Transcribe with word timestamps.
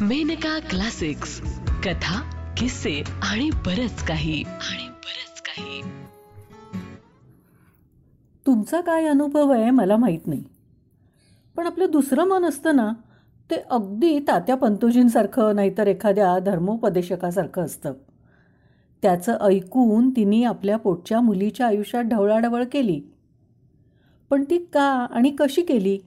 Maneka 0.00 0.58
classics. 0.58 1.40
कथा 1.84 2.20
किस्से 2.56 3.02
आणि 3.22 3.50
बरच 3.50 4.04
काही. 4.04 4.42
आणि 4.42 4.88
बरच 4.88 5.40
काही. 5.40 5.82
तुमचा 8.46 8.80
काय 8.80 9.04
अनुभव 9.04 9.50
आहे 9.50 9.70
मला 9.70 9.96
माहीत 9.96 10.26
नाही. 10.26 10.44
पण 11.56 11.66
आपलं 11.66 11.86
दुसरं 11.90 12.24
मन 12.24 12.44
असतं 12.44 12.76
ना 12.76 12.92
ते 13.50 13.54
अगदी 13.70 14.18
तात्या 14.18 14.56
पंतोजींसारखं 14.56 15.54
नाहीतर 15.54 15.86
एखाद्या 15.86 16.38
धर्मोपदेशकासारखं 16.38 17.62
असतं. 17.62 17.92
त्याचं 19.02 19.38
ऐकून 19.40 20.10
तिने 20.10 20.44
आपल्या 20.44 20.76
पोटच्या 20.76 21.20
मुलीच्या 21.20 21.66
आयुष्यात 21.66 22.04
ढवळाढवळ 22.04 22.64
केली. 22.64 23.00
पण 24.30 24.44
ती 24.44 24.58
का 24.58 25.06
आणि 25.10 25.30
कशी 25.30 25.62
केली? 25.62 25.98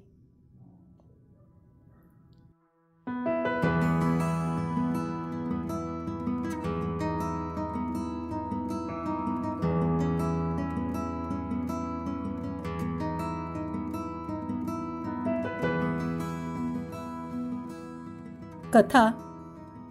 कथा 18.74 19.06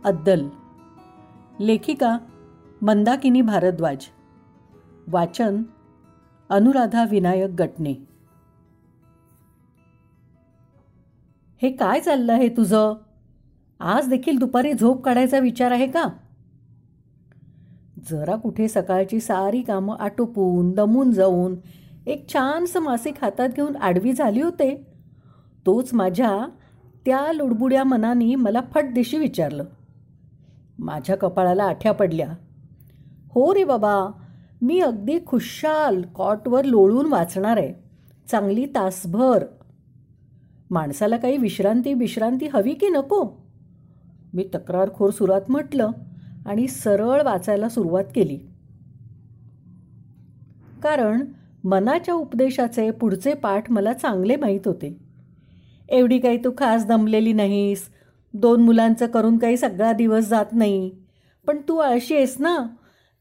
अद्दल. 0.05 0.49
लेखिका 1.61 2.19
मंदाकिनी 2.83 3.41
भारद्वाज. 3.41 3.97
वाचन 5.09 5.63
अनुराधा 6.51 7.05
विनायक 7.11 7.51
गटणे 7.51 7.95
हे 11.63 11.73
काय 11.73 12.01
चाललं 12.01 12.33
आहे 12.33 12.49
तुझं? 12.49 12.95
आज 13.81 14.09
देखील 14.09 14.39
दुपारी 14.39 14.73
झोप 14.73 15.03
काढायचा 15.05 15.39
विचार 15.39 15.71
आहे 15.71 15.87
का? 15.87 16.05
जरा 18.11 18.37
कुठे 18.37 18.69
सकाळची 18.69 19.21
सारी 19.21 19.63
कामं 19.63 19.97
आटोपून 19.97 20.73
दमून 20.73 21.11
जाऊन 21.11 21.57
एक 22.07 22.29
छानसं 22.29 22.81
मासिक 22.81 23.15
हातात 23.23 23.49
घेऊन 23.49 23.77
आडवी 23.77 24.13
झाली 24.13 24.43
होते. 24.43 24.87
तोच 25.67 25.95
माझ्या 25.95 26.47
त्या 27.09 27.33
लुडबुड्या 27.33 27.85
मनाने 27.85 28.35
मला 28.35 28.61
फटदिशी 28.75 29.19
विचारलं. 29.19 29.65
माझ्या 30.79 31.17
कपाळाला 31.17 31.65
आठ्या 31.65 31.93
पडल्या. 31.93 32.29
हो 33.31 33.55
रे 33.55 33.65
बाबा 33.65 34.11
मी 34.63 34.81
अगदी 34.81 35.19
खुशाल 35.27 36.03
कॉटवर 36.15 36.65
लोळून 36.65 37.07
वाचणार 37.07 37.57
आहे. 37.57 37.75
चांगली 38.31 38.67
तासभर. 38.67 39.45
माणसाला 40.71 41.17
काही 41.17 41.37
विश्रांती 41.37 41.95
विश्रांती 41.95 42.47
हवी 42.47 42.75
की 42.75 42.89
नको? 42.89 43.47
मी 44.35 44.49
तक्रारखोर 44.55 45.11
सुरात 45.11 45.43
म्हटलं 45.49 45.91
आणि 46.47 46.69
सरळ 46.69 47.23
वाचायला 47.23 47.69
सुरुवात 47.69 48.05
केली. 48.15 48.39
कारण 50.83 51.25
मनाच्या 51.65 52.15
उपदेशाचे 52.15 52.91
पुढचे 52.91 53.35
पाठ 53.35 53.71
मला 53.71 53.93
चांगले 53.93 54.37
माहीत 54.37 54.61
होते. 54.65 55.08
एवढी 55.89 56.19
काही 56.19 56.45
तू 56.45 56.51
खास 56.59 56.87
दमलेली 56.87 57.33
नाहीस. 57.33 57.89
दोन 58.35 58.63
मुलांचं 58.63 59.07
करून 59.07 59.39
काही 59.39 59.57
सगळा 59.57 59.93
दिवस 59.93 60.29
जात 60.29 60.47
नाही. 60.53 60.91
पण 61.47 61.59
तू 61.69 61.77
आळशी 61.77 62.17
आहेस 62.17 62.37
ना 62.41 62.67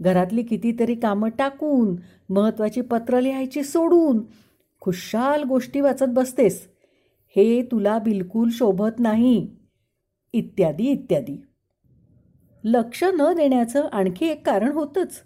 घरातली 0.02 0.44
कितीतरी 0.44 0.96
कामं 0.96 1.30
टाकून 1.30 1.96
महत्त्वाची 2.30 2.82
पत्रं 2.82 3.20
लिहायची 3.20 3.64
सोडून 3.64 4.24
खुशाल 4.82 5.44
गोष्टी 5.44 5.82
वाचत 5.82 6.06
बसतेस. 6.08 6.68
हे 7.36 7.62
तुला 7.62 8.00
बिलकुल 8.00 8.50
शोभत 8.52 9.00
नाही. 9.00 9.48
इत्यादी 10.34 10.84
इत्यादी. 10.84 11.42
लक्ष 12.64 13.04
न 13.04 13.34
देण्याचं 13.34 13.88
आणखी 13.94 14.26
एक 14.26 14.46
कारण 14.46 14.72
होतंच. 14.72 15.24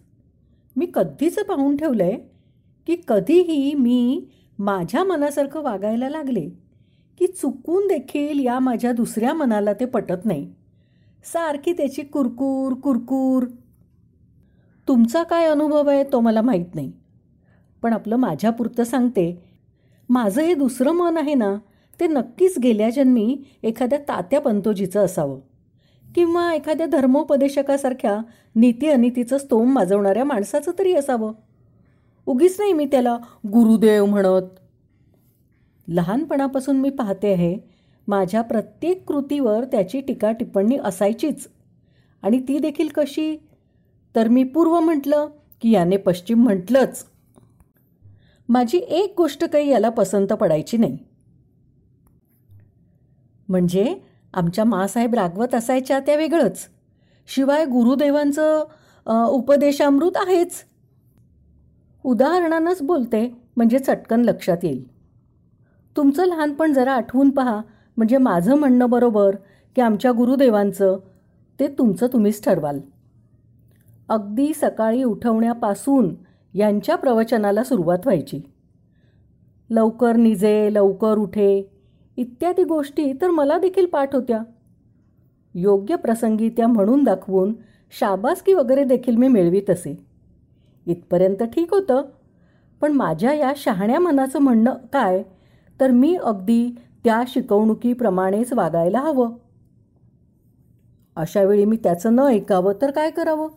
मी 0.76 0.88
कधीच 0.94 1.40
पाहून 1.40 1.78
ठेवलं 1.78 2.04
आहे 2.04 2.18
की 2.88 2.96
कधीही 3.08 3.74
मी 3.74 4.26
माझ्या 4.60 5.04
मनासारखं 5.04 5.62
वागायला 5.62 6.10
लागले. 6.10 6.61
की 7.22 7.28
चुकून 7.28 7.88
देखील 7.88 8.46
या 8.46 8.60
माझ्या 8.60 8.92
दुसऱ्या 8.92 9.34
मनाला 9.34 9.74
ते 9.74 9.86
पटत 9.86 10.26
नाही. 10.26 10.54
सारखी 11.24 11.74
त्याची 11.74 12.02
कुरकूर 12.02 12.74
कुरकूर. 12.74 13.44
तुमचा 14.88 15.24
काय 15.24 15.46
अनुभव 15.46 15.90
आहे 15.90 16.04
तो 16.04 16.20
मला 16.20 16.42
माहीत 16.42 16.76
नाही. 16.76 16.92
पण 17.82 17.94
आपलं 17.94 18.16
माझ्यापुरतं 18.16 18.84
सांगते 18.84 19.44
माझं 20.10 20.42
हे 20.42 20.54
दुसरं 20.54 20.92
मन 20.92 21.18
आहे 21.18 21.34
ना 21.34 21.56
ते 22.00 22.08
नक्कीच 22.08 22.60
गेल्या 22.60 22.90
जन्मी 22.90 23.44
एखाद्या 23.64 24.00
तात्या 24.00 24.42
पंतोजीचं 24.42 25.06
असावं. 25.06 25.40
किंवा 26.16 26.54
एखाद्या 26.54 26.86
धर्मोपदेशकासारख्या 26.86 28.22
नीती 28.56 28.88
अनितीचं 28.88 29.38
स्तोम 29.38 29.72
माजवणाऱ्या 29.72 30.24
माणसाचं 30.24 30.72
तरी 30.80 30.94
असावं. 30.94 31.34
उगीच 32.26 32.56
नाही 32.60 32.74
मी 32.74 32.86
त्याला 32.86 33.18
गुरुदेव 33.48 34.06
म्हणत 34.06 34.42
लहानपणापासून 35.92 36.78
मी 36.78 36.90
पाहते 36.90 37.34
आहे 37.34 37.58
माझ्या 38.08 38.42
प्रत्येक 38.42 39.08
कृतीवर 39.08 39.64
त्याची 39.64 40.02
टीका 40.02 40.32
टिप्पणी 40.32 40.78
असायचीच. 40.78 41.48
आणि 42.22 42.40
ती 42.48 42.60
देखील 42.60 42.88
कशी? 42.96 43.36
तर 44.16 44.28
मी 44.28 44.44
पूर्व 44.44 44.80
म्हटलं 44.80 45.28
की 45.62 45.72
याने 45.72 45.98
पश्चिम 45.98 46.44
म्हटलंच. 46.44 47.06
माझी 48.50 48.78
एक 48.78 49.14
गोष्ट 49.18 49.46
काही 49.46 49.70
याला 49.70 49.90
पसंत 49.90 50.28
पडायची 50.28 50.78
नाही. 50.78 50.98
म्हणजे 53.50 53.96
आमच्या 54.34 54.66
मासाहेब 54.66 55.14
रागवत 55.14 55.56
असायच्या 55.56 56.00
त्या 56.00 56.16
वेगळंच. 56.16 56.68
शिवाय 57.28 57.66
गुरुदेवांचं 57.66 59.28
उपदेशामृत 59.28 60.18
आहेच. 60.18 60.54
उदाहरणानंच 62.04 62.82
बोलते 62.82 63.28
म्हणजे 63.58 63.80
चटकन 63.80 64.22
लक्षात 64.22 64.58
येईल. 64.64 64.91
तुमचं 65.98 66.26
लहानपण 66.26 66.74
जरा 66.74 66.94
आठवून 66.94 67.30
पहा. 67.30 67.62
म्हणजे 67.98 68.18
माझं 68.18 68.56
म्हणणं 68.56 68.90
बरोबर 68.90 69.36
की 69.76 69.82
आमच्या 69.82 70.12
गुरुदेवांचं 70.12 70.98
ते 71.60 71.68
तुमचं 71.68 72.08
तुम्हीच 72.08 72.44
ठरवाल. 72.44 72.80
अगदी 74.10 74.54
सकाळी 74.56 75.04
उठवण्यापासून 75.04 76.16
यांच्या 76.54 76.96
प्रवचनाला 76.96 77.64
सुरुवात 77.64 78.00
व्हायची. 78.06 78.42
लवकर 79.70 80.16
निजे 80.16 80.74
लवकर 80.74 81.18
उठे 81.18 81.72
इत्यादी 82.18 82.64
गोष्टी 82.64 83.14
तर 83.14 83.30
मला 83.30 83.58
देखील 83.58 83.86
पाठ 83.86 84.16
होत्या. 84.16 84.40
योग्य 85.54 85.96
प्रसंगी 85.96 86.50
त्या 86.50 86.68
म्हणून 86.68 87.04
दाखवून 87.04 87.54
शाबासकी 88.00 88.54
वगैरे 88.54 88.84
देखील 88.84 89.16
मी 89.16 89.28
मिळवीत 89.28 89.70
असे. 89.70 90.06
इथपर्यंत 90.88 91.44
ठीक 91.44 91.74
होतं. 91.74 92.02
पण 92.82 92.92
माझ्या 92.92 93.34
या 93.34 93.54
शहाण्या 93.56 94.00
मनाचं 94.00 94.40
म्हणणं 94.40 94.74
काय? 94.94 95.24
तर 95.82 95.92
मी 95.92 96.16
अगदी 96.16 96.76
त्या 97.04 97.24
शिकवणुकीप्रमाणेच 97.28 98.54
वागायला 98.54 99.00
हवं. 99.00 99.32
अशावेळी 101.16 101.66
मी 101.66 101.78
त्याचं 101.78 102.16
न 102.16 102.20
ऐकावं 102.20 102.74
तर 102.82 102.92
काय 102.92 103.12
करावं? 103.12 103.50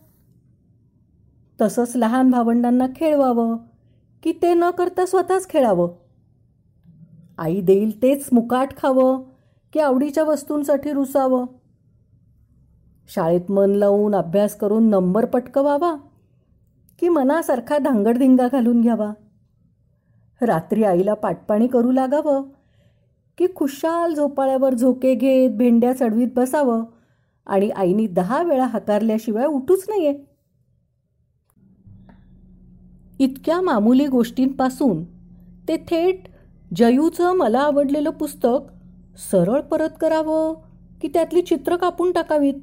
तसंच 1.60 1.96
लहान 1.96 2.30
भावंडांना 2.30 2.86
खेळवावं 2.96 3.56
की 4.22 4.32
ते 4.42 4.54
न 4.54 4.70
करता 4.70 5.06
स्वतःच 5.06 5.48
खेळावं? 5.48 5.88
आई 7.38 7.60
देईल 7.60 8.02
तेच 8.02 8.28
मुकाट 8.32 8.76
खावं 8.76 9.22
की 9.72 9.80
आवडीच्या 9.80 10.24
वस्तूंसाठी 10.24 10.92
रुसावं? 10.92 11.46
शाळेत 13.08 13.50
मन 13.50 13.70
लावून 13.70 14.14
अभ्यास 14.14 14.56
करून 14.56 14.90
नंबर 14.90 15.24
पटकवावा 15.24 15.94
की 16.98 17.08
मनासारखा 17.08 17.78
धांगडधिंगा 17.78 18.48
घालून 18.52 18.80
घ्यावा? 18.80 19.12
रात्री 20.44 20.84
आईला 20.84 21.14
पाटपाणी 21.14 21.66
करू 21.66 21.92
लागावं? 21.92 22.42
की 23.38 23.46
खुशाल 23.56 24.14
झोपाळ्यावर 24.14 24.74
झोके 24.74 25.14
घेत 25.14 25.50
भेंड्या 25.50 25.92
चढवीत 25.92 26.28
बसावं? 26.36 26.84
आणि 27.46 27.70
आईनी 27.70 28.06
दहा 28.06 28.42
वेळा 28.42 28.66
हकारल्याशिवाय 28.66 29.46
उठूच 29.46 29.84
नाहीये. 29.88 30.18
इतक्या 33.18 33.60
मामूली 33.60 34.06
गोष्टींपासून 34.06 35.04
ते 35.68 35.76
थेट 35.76 36.22
जयूचं 36.76 37.32
मला 37.32 37.58
आवडलेलं 37.58 38.10
पुस्तक 38.10 38.58
सरळ 39.32 39.60
परत 39.60 39.90
करावं 40.00 40.54
की 41.02 41.08
त्यातली 41.08 41.42
चित्र 41.42 41.76
कापून 41.76 42.12
टाकावीत? 42.12 42.54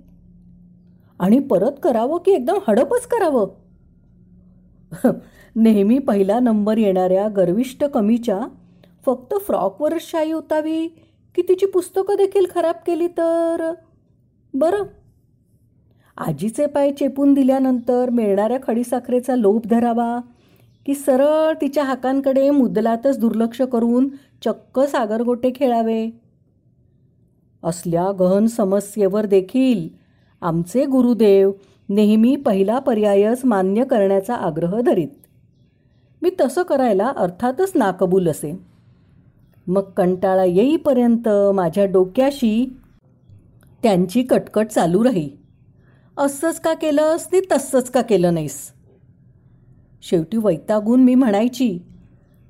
आणि 1.20 1.40
परत 1.40 1.72
करावं 1.84 2.18
की 2.18 2.32
एकदम 2.32 2.58
हडपच 2.68 3.08
करावं? 3.08 3.61
नेहमी 5.56 6.00
पहिला 6.00 6.40
नंबर 6.40 6.78
येणाऱ्या 6.78 7.28
गर्विष्ट 7.28 7.84
कमीच्या 7.84 8.40
फक्त 9.06 9.34
फ्रॉकवरच 9.34 10.02
शाई 10.02 10.32
होतावी 10.32 10.88
की 11.36 11.42
तिची 11.42 11.66
पुस्तकं 11.66 12.16
देखील 12.16 12.46
खराब 12.56 12.76
केली 12.88 13.08
तर? 13.08 13.74
बरं. 14.54 14.84
आजीचे 16.18 16.66
पाय 16.66 16.92
चेपून 16.92 17.34
दिल्यानंतर 17.34 18.10
मिळणाऱ्या 18.10 18.58
खडीसाखरेचा 18.64 19.36
लोभ 19.36 19.62
धरावा 19.66 20.20
की 20.86 20.94
सरळ 20.94 21.54
तिच्या 21.62 21.84
हाकांकडे 21.84 22.50
मुदलातच 22.50 23.20
दुर्लक्ष 23.20 23.62
करून 23.62 24.10
चक्क 24.46 24.80
सागरगोटे 24.80 25.52
खेळावे? 25.56 26.10
असल्या 27.64 28.12
गहन 28.12 28.48
समस्येवर 28.48 29.26
देखील 29.26 29.88
आमचे 30.42 30.86
गुरुदेव 30.86 31.52
नेहमी 31.92 32.36
पहिला 32.36 32.80
पर्यायच 32.80 33.46
मान्य 33.46 33.84
करण्याचा 33.84 34.36
आग्रह 34.36 34.82
धरीत. 34.82 35.08
मी 36.22 36.30
तसं 36.42 36.64
करायला 36.64 37.14
अर्थातच 37.18 37.72
नाकबूल 37.76 38.28
असे. 38.28 38.60
मग 39.68 39.82
कंटाळा 39.82 40.44
येईपर्यंत 40.44 41.30
माझ्या 41.56 41.86
डोक्याशी 41.86 42.80
त्यांची 43.84 44.24
कटकट 44.24 44.68
चालू 44.68 45.04
राही. 45.04 45.30
असंच 46.18 46.60
का 46.60 46.74
केलंस 46.74 47.28
नी 47.34 47.40
तसंच 47.52 47.92
का 47.92 48.02
केलं 48.02 48.34
नाहीस? 48.34 48.72
शेवटी 50.02 50.38
वैतागून 50.38 51.04
मी 51.04 51.16
म्हणायची 51.16 51.80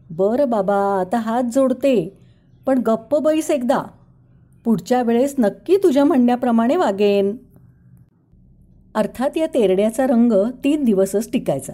बरं 0.10 0.50
बाबा 0.50 0.76
आता 0.76 1.18
हात 1.18 1.44
जोडते 1.44 2.18
पण 2.66 2.78
गप्प 2.78 3.16
बैस 3.16 3.52
एकदा. 3.52 3.84
पुढच्या 4.66 5.04
वेळेस 5.04 5.36
नक्की 5.40 5.78
तुझ्या 5.78 6.06
म्हणण्याप्रमाणे 6.06 6.76
वागेन. 6.76 7.36
अर्थात 8.96 9.38
या 9.38 9.48
तेरड्याचा 9.54 10.08
रंग 10.08 10.34
तीन 10.64 10.84
दिवसच 10.84 11.32
टिकायचा. 11.32 11.74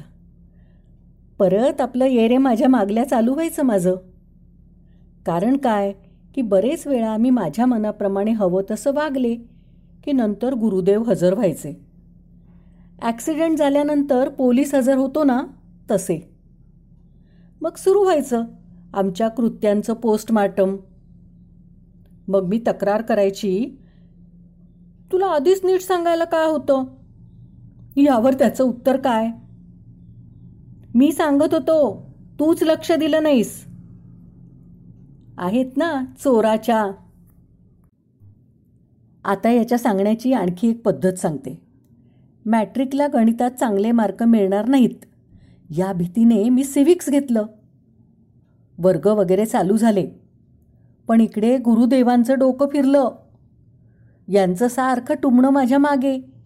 परत 1.39 1.81
आपलं 1.81 2.05
येरे 2.05 2.37
माझ्या 2.37 2.69
मागल्या 2.69 3.09
चालू 3.09 3.33
व्हायचं 3.33 3.63
माझं. 3.63 3.95
कारण 5.25 5.57
काय? 5.57 5.93
की 6.35 6.41
बरेच 6.41 6.87
वेळा 6.87 7.17
मी 7.17 7.29
माझ्या 7.29 7.65
मनाप्रमाणे 7.65 8.31
हवं 8.31 8.61
तसं 8.71 8.93
वागले 8.93 9.35
की 10.03 10.11
नंतर 10.11 10.53
गुरुदेव 10.53 11.03
हजर 11.03 11.33
व्हायचे. 11.33 11.81
ॲक्सिडेंट 13.01 13.57
झाल्यानंतर 13.57 14.29
पोलीस 14.29 14.75
हजर 14.75 14.95
होतो 14.95 15.23
ना 15.23 15.41
तसे. 15.91 16.29
मग 17.61 17.75
सुरू 17.77 18.03
व्हायचं 18.03 18.43
आमच्या 18.93 19.27
कृत्यांचं 19.27 19.93
पोस्टमार्टम. 19.93 20.77
मग 22.27 22.43
मी 22.43 22.59
तक्रार 22.67 23.01
करायची 23.01 23.77
तुला 25.11 25.25
आधीच 25.25 25.65
नीट 25.65 25.81
सांगायला 25.81 26.23
काय 26.23 26.45
होतं? 26.45 26.96
यावर 27.97 28.33
त्याचं 28.33 28.63
उत्तर 28.63 28.97
काय? 28.97 29.27
मी 30.95 31.11
सांगत 31.11 31.53
होतो 31.53 32.09
तूच 32.39 32.63
लक्ष 32.63 32.91
दिलं 32.91 33.23
नाहीस. 33.23 33.65
आहेत 35.37 35.77
ना 35.77 36.03
चोराच्या. 36.19 36.91
आता 39.25 39.49
याच्या 39.49 39.77
सांगण्याची 39.77 40.33
आणखी 40.33 40.69
एक 40.69 40.81
पद्धत 40.81 41.13
सांगते. 41.13 41.61
मॅट्रिकला 42.45 43.07
गणितात 43.07 43.51
चांगले 43.51 43.91
मार्क 43.91 44.23
मिळणार 44.23 44.67
नाहीत. 44.67 45.05
या 45.77 45.93
भीतीने 45.93 46.49
मी 46.49 46.63
सिविक्स 46.63 47.09
घेतलं. 47.09 47.45
वर्ग 48.77 49.07
वगैरे 49.07 49.45
चालू 49.45 49.77
झाले. 49.77 50.07
पण 51.07 51.21
इकडे 51.21 51.57
गुरुदेवांचं 51.57 52.39
डोकं 52.39 52.67
फिरलं. 52.67 53.09
यांचं 54.27 54.67
सारखं 54.67 55.15
टुमणं 55.23 55.49
माझ्या 55.49 55.77
मागे. 55.77 56.36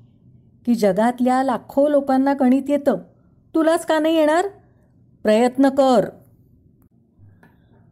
की 0.65 0.75
जगातल्या 0.75 1.43
लाखो 1.43 1.87
लोकांना 1.87 2.33
गणित 2.33 2.63
येतं. 2.67 2.97
तुलाच 3.55 3.85
का 3.85 3.99
नाही 3.99 4.15
येणार? 4.15 4.47
प्रयत्न 5.23 5.69
कर. 5.69 6.09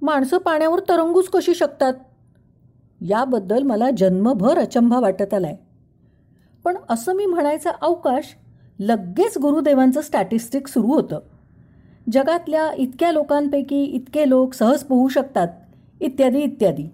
माणसं 0.01 0.38
पाण्यावर 0.38 0.80
तरंगूच 0.80 1.30
कशी 1.30 1.56
शकतात? 1.56 1.94
याबद्दल 3.01 3.63
मला 3.63 3.89
जन्मभर 3.98 4.57
अचंभा 4.57 5.00
वाटत 5.00 5.33
आलाय. 5.33 5.56
पण 6.63 6.77
असं 6.89 7.16
मी 7.16 7.25
म्हणायचा 7.25 7.71
अवकाश 7.81 8.36
लगेच 8.80 9.38
गुरुदेवांचं 9.38 10.01
स्टॅटिस्टिक 10.01 10.68
सुरू 10.68 10.88
होतं. 10.88 11.19
जगातल्या 12.12 12.72
इतक्या 12.74 13.12
लोकांपैकी 13.12 13.83
इतके 13.83 14.30
लोक 14.30 14.54
सहज 14.54 14.83
पोहू 14.83 15.07
शकतात. 15.07 15.48
इत्यादी 16.01 16.39
इत्यादी. 16.39 16.89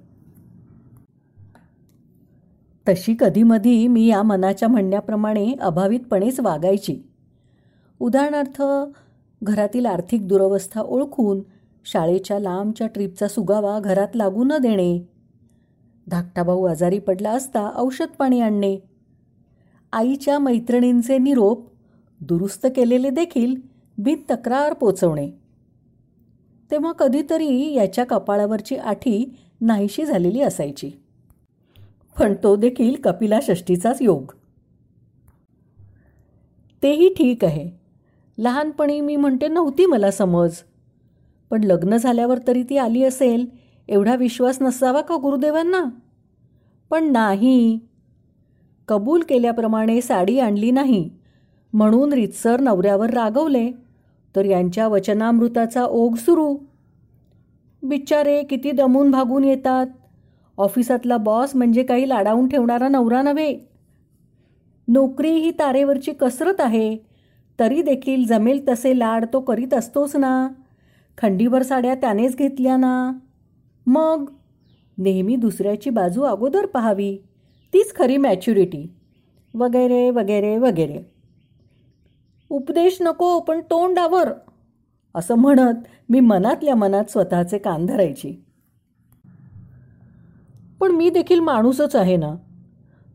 तशी 2.88 3.16
कधीमधी 3.20 3.88
मी 3.88 4.06
या 4.06 4.24
मनाच्या 4.24 4.68
म्हणण्याप्रमाणे 4.68 5.54
अभावितपणेच 5.62 6.40
वागायची. 6.40 6.98
उदाहरणार्थ 8.00 8.62
घरातील 9.44 9.86
आर्थिक 9.86 10.28
दुरवस्था 10.28 10.82
ओळखून 10.82 11.40
शाळेच्या 11.86 12.40
लांबच्या 12.40 12.88
ट्रीपचा 12.88 13.28
सुगावा 13.28 13.80
घरात 13.80 14.16
लागू 14.16 14.44
न 14.44 14.58
देणे 14.58 15.10
धाकटा 16.08 16.44
भाऊ 16.44 16.64
आजारी 16.64 17.00
पडला 17.00 17.32
असता 17.32 17.72
औषध 17.76 18.06
पाणी 18.06 18.42
आणणे 18.42 18.78
आईच्या 19.94 20.40
मैत्रिणींचे 20.40 21.18
निरोप 21.18 21.68
दुरुस्त 22.22 22.68
केलेले 22.76 23.10
देखील 23.10 23.56
बिन 23.98 24.22
तक्रार 24.32 24.74
पोचवणे. 24.74 25.30
तेव्हा 26.72 26.92
कधीतरी 26.92 27.74
याच्या 27.74 28.06
कपाळावरची 28.06 28.76
आठी 28.76 29.36
नाहीशी 29.62 30.06
झालेली 30.06 30.42
असायची. 30.42 30.92
पण 32.20 32.34
तो 32.44 32.56
देखील 32.56 32.96
कपिला 33.04 33.40
षष्टीचाच 33.42 34.02
योग. 34.02 34.32
तेही 36.84 37.10
ठीक 37.10 37.46
आहे. 37.46 37.70
लहानपणी 38.38 39.02
मी 39.02 39.16
म्हणते 39.16 39.48
नव्हती 39.48 39.86
मला 39.86 40.12
समज. 40.12 40.52
पण 41.50 41.64
लग्न 41.64 41.98
झाल्यावर 41.98 42.40
तरी 42.48 42.64
ती 42.64 42.78
आली 42.78 43.04
असेल 43.04 43.46
एवढा 43.88 44.16
विश्वास 44.16 44.62
नसावा 44.62 45.02
का 45.02 45.16
गुरुदेवांना? 45.16 45.84
पण 46.90 47.12
नाही. 47.12 47.80
कबूल 48.88 49.24
केल्याप्रमाणे 49.30 50.02
साडी 50.02 50.40
आणली 50.40 50.72
नाही. 50.72 51.10
म्हणून 51.74 52.14
रितसर 52.14 52.60
नवऱ्यावर 52.60 53.10
रागवले 53.10 53.72
तर 54.36 54.46
यांच्या 54.46 54.88
वचनामृताचा 54.88 55.86
ओघ 55.86 56.16
सुरू. 56.16 56.58
बिचारे 57.84 58.44
किती 58.44 58.72
दमून 58.72 59.12
भागून 59.12 59.44
येतात. 59.44 59.88
ऑफिसातला 60.58 61.18
बॉस 61.18 61.56
म्हणजे 61.56 61.84
काही 61.84 62.10
लाडावून 62.10 62.48
ठेवणारा 62.48 62.88
नवरा 62.88 63.22
नव्हे. 63.22 63.60
नोकरी 64.88 65.32
ही 65.32 65.52
तारेवरची 65.52 66.12
कसरत 66.12 66.56
आहे. 66.60 66.98
तरी 67.60 67.82
देखील 67.82 68.28
जमेल 68.28 68.68
तसे 68.68 69.00
लाड 69.00 69.26
तो 69.34 69.40
करीत 69.40 69.74
असतोच 69.74 70.16
ना. 70.16 70.50
खंडीभर 71.18 71.62
साड्या 71.62 71.96
त्यानेच 71.96 72.36
घेतल्या 72.36 72.78
ना. 72.78 73.12
मग? 73.86 74.32
नेहमी 74.98 75.36
दुसऱ्याची 75.36 75.90
बाजू 75.90 76.22
अगोदर 76.22 76.66
पाहावी. 76.66 77.18
तीच 77.74 77.96
खरी 77.96 78.18
मॅच्युरिटी. 78.18 78.92
वगैरे 79.54 80.10
वगैरे 80.10 80.58
वगैरे. 80.58 81.12
उपदेश 82.50 82.98
नको 83.02 83.40
पण 83.40 83.60
तोंडावर. 83.60 84.30
असं 85.16 85.36
म्हणत 85.36 85.74
मी 86.10 86.20
मनातल्या 86.20 86.76
मनात 86.76 87.06
स्वतःचे 87.06 87.58
कान 87.58 87.86
धरायची. 87.86 88.45
पण 90.80 90.92
मी 90.92 91.10
देखील 91.10 91.40
माणूसच 91.40 91.96
आहे 91.96 92.16
ना. 92.18 92.36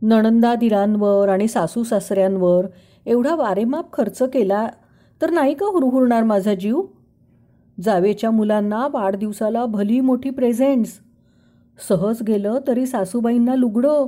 नणंदादिरांवर 0.02 1.28
आणि 1.28 1.48
सासू 1.48 1.82
सासऱ्यांवर 1.84 2.66
एवढा 3.06 3.34
वारेमाप 3.34 3.92
खर्च 3.92 4.22
केला 4.22 4.68
तर 5.22 5.30
नाही 5.30 5.54
का 5.54 5.66
हुरहुरणार 5.66 6.22
माझा 6.22 6.54
जीव? 6.54 6.82
जावेच्या 7.80 8.30
मुलांना 8.30 8.88
वाढदिवसाला 8.92 9.64
भली 9.66 10.00
मोठी 10.00 10.30
प्रेझेंट्स 10.30 11.00
सहज 11.88 12.22
गेलं 12.22 12.58
तरी 12.66 12.86
सासूबाईंना 12.86 13.54
लुगडं 13.54 14.06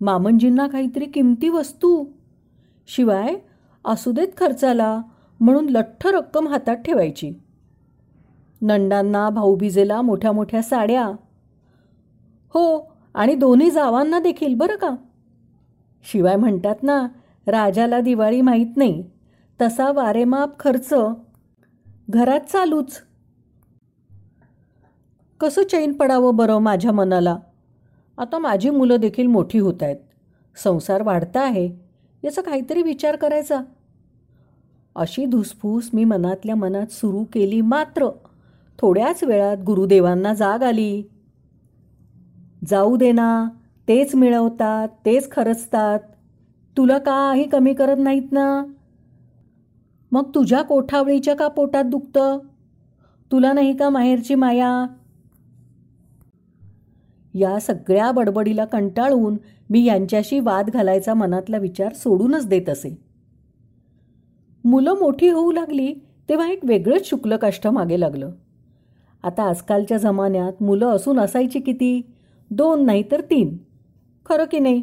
मामंजींना 0.00 0.66
काहीतरी 0.66 1.04
किमती 1.04 1.48
वस्तू. 1.48 2.04
शिवाय 2.86 3.34
असुदेत 3.84 4.28
खर्चाला 4.36 5.02
म्हणून 5.40 5.68
लठ्ठ 5.68 6.06
रक्कम 6.06 6.48
हातात 6.48 6.76
ठेवायची. 6.76 7.32
नंडांना 8.62 9.30
भाऊबीजेला 9.30 10.02
मोठ्या 10.02 10.32
मोठ्या 10.32 10.62
साड्या 10.62 11.10
हो 12.54 12.92
आणि 13.14 13.34
दोन्ही 13.34 13.70
जावांना 13.70 14.18
देखील 14.20 14.54
बरं 14.54 14.76
का? 14.76 14.90
शिवाय 16.04 16.36
म्हणतात 16.36 16.82
ना 16.82 17.08
राजाला 17.46 18.00
दिवाळी 18.00 18.40
माहीत 18.40 18.76
नाही 18.76 19.04
तसा 19.60 19.92
वारेमाप 19.92 20.58
खर्च 20.58 20.94
घरात 22.10 22.40
चालूच. 22.40 23.02
कसं 25.40 25.62
चैन 25.62 25.92
पडावं 25.92 26.36
बरं 26.36 26.58
माझ्या 26.58 26.92
मनाला? 26.92 27.36
आता 28.18 28.38
माझी 28.38 28.70
मुलं 28.70 28.96
देखील 28.96 29.26
मोठी 29.26 29.58
होत 29.58 29.82
आहेत 29.82 29.96
संसार 30.56 31.02
वाढता 31.02 31.40
आहे. 31.40 31.70
याचा 32.24 32.42
काहीतरी 32.42 32.82
विचार 32.82 33.16
करायचा. 33.16 33.60
अशी 34.96 35.24
धुसफूस 35.24 35.90
मी 35.94 36.04
मनातल्या 36.04 36.56
मनात 36.56 36.92
सुरू 36.92 37.24
केली 37.24 37.60
मात्र 37.60 38.08
थोड्याच 38.78 39.24
वेळात 39.24 39.56
गुरुदेवांना 39.56 40.34
जाग 40.34 40.62
आली. 40.62 41.02
जाऊ 42.68 42.96
दे 42.96 43.12
ना 43.12 43.48
तेच 43.88 44.14
मिळवतात 44.14 44.88
तेच 45.06 45.30
खरचतात 45.30 45.98
तुला 46.76 46.98
काही 46.98 47.48
कमी 47.48 47.74
करत 47.74 47.96
नाहीत 47.98 48.32
ना? 48.32 48.64
मग 50.12 50.30
तुझ्या 50.34 50.62
कोठावळीच्या 50.62 51.36
का 51.36 51.48
पोटात 51.48 51.84
दुखतं? 51.84 52.38
तुला 53.32 53.52
नाही 53.52 53.76
का 53.76 53.88
माहेरची 53.88 54.34
माया? 54.34 54.86
या 57.34 57.60
सगळ्या 57.60 58.10
बडबडीला 58.10 58.64
कंटाळून 58.64 59.36
मी 59.70 59.84
यांच्याशी 59.84 60.40
वाद 60.40 60.70
घालायचा 60.70 61.14
मनातला 61.14 61.58
विचार 61.58 61.92
सोडूनच 61.92 62.48
देत 62.48 62.68
असे. 62.68 62.98
मुलं 64.64 64.94
मोठी 64.94 65.28
होऊ 65.28 65.52
लागली 65.52 65.94
तेव्हा 66.28 66.50
एक 66.50 66.60
वेगळंच 66.64 67.10
शुक्लकाष्ठ 67.10 67.66
मागे 67.66 68.00
लागलं. 68.00 68.30
आता 69.22 69.42
आजकालच्या 69.42 69.98
जमान्यात 69.98 70.62
मुलं 70.62 70.86
असून 70.86 71.20
असायची 71.20 71.60
किती? 71.60 72.11
दोन 72.52 72.84
नाही 72.84 73.02
तर 73.10 73.20
तीन. 73.20 73.56
खरं 74.26 74.44
की 74.44 74.58
नाही? 74.58 74.82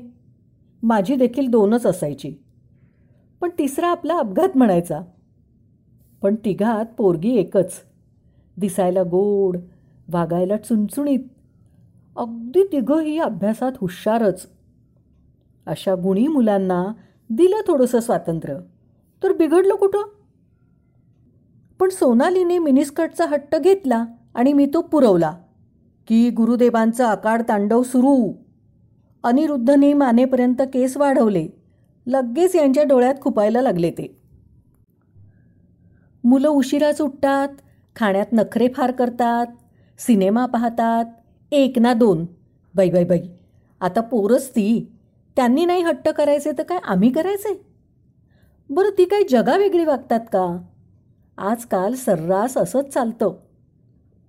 माझी 0.83 1.15
देखील 1.15 1.47
दोनच 1.47 1.85
असायची. 1.85 2.33
पण 3.41 3.49
तिसरा 3.59 3.87
आपला 3.87 4.17
अपघात 4.17 4.57
म्हणायचा. 4.57 5.01
पण 6.21 6.35
तिघात 6.35 6.85
पोरगी 6.97 7.35
एकच. 7.35 7.81
दिसायला 8.57 9.03
गोड 9.03 9.57
वागायला 10.11 10.57
चुणचुणीत. 10.57 11.19
अगदी 12.17 12.63
तिघंही 12.63 13.19
अभ्यासात 13.19 13.71
हुशारच. 13.77 14.47
अशा 15.65 15.95
गुणी 15.95 16.27
मुलांना 16.27 16.87
दिलं 17.29 17.61
थोडंसं 17.67 17.99
स्वातंत्र्य. 17.99 18.59
तर 19.23 19.33
बिघडलं 19.33 19.75
कुठं? 19.75 20.01
पण 21.79 21.89
सोनालीने 21.89 22.59
मिनिस्कटचा 22.59 23.25
हट्ट 23.25 23.55
घेतला 23.55 24.05
आणि 24.35 24.53
मी 24.53 24.65
तो 24.65 24.81
पुरवला. 24.81 25.37
की 26.09 26.29
गुरुदेवांचं 26.29 27.05
आकाड 27.05 27.41
तांडव 27.49 27.83
सुरू. 27.83 28.33
अनिरुद्धने 29.23 29.93
मानेपर्यंत 29.93 30.55
केस 30.59 30.97
वाढवले. 30.97 31.47
लगेच 32.07 32.55
यांच्या 32.55 32.83
डोळ्यात 32.83 33.15
खुपायला 33.21 33.61
लागले 33.61 33.91
ते. 33.91 34.21
मुलं 36.23 36.49
उशिराच 36.49 37.01
उठतात 37.01 37.47
खाण्यात 37.95 38.25
नखरे 38.33 38.67
फार 38.67 38.91
करतात 38.91 39.45
सिनेमा 39.99 40.45
पाहतात. 40.45 41.05
एक 41.51 41.79
ना 41.79 41.93
दोन. 41.93 42.25
बाई 42.75 42.89
बाई 42.89 43.03
बाई 43.03 43.21
आता 43.81 44.01
पोरच 44.01 44.49
ती. 44.49 44.91
त्यांनी 45.35 45.65
नाही 45.65 45.83
हट्ट 45.83 46.09
करायचे 46.09 46.51
तर 46.57 46.63
काय 46.63 46.79
आम्ही 46.83 47.11
करायचे? 47.11 47.65
बरं 48.69 48.97
ती 48.97 49.05
काही 49.05 49.23
जगा 49.31 49.57
वेगळी 49.57 49.85
वागतात 49.85 50.19
का? 50.19 50.61
आजकाल 51.37 51.93
सर्रास 51.93 52.57
असंच 52.57 52.93
चालतं. 52.93 53.33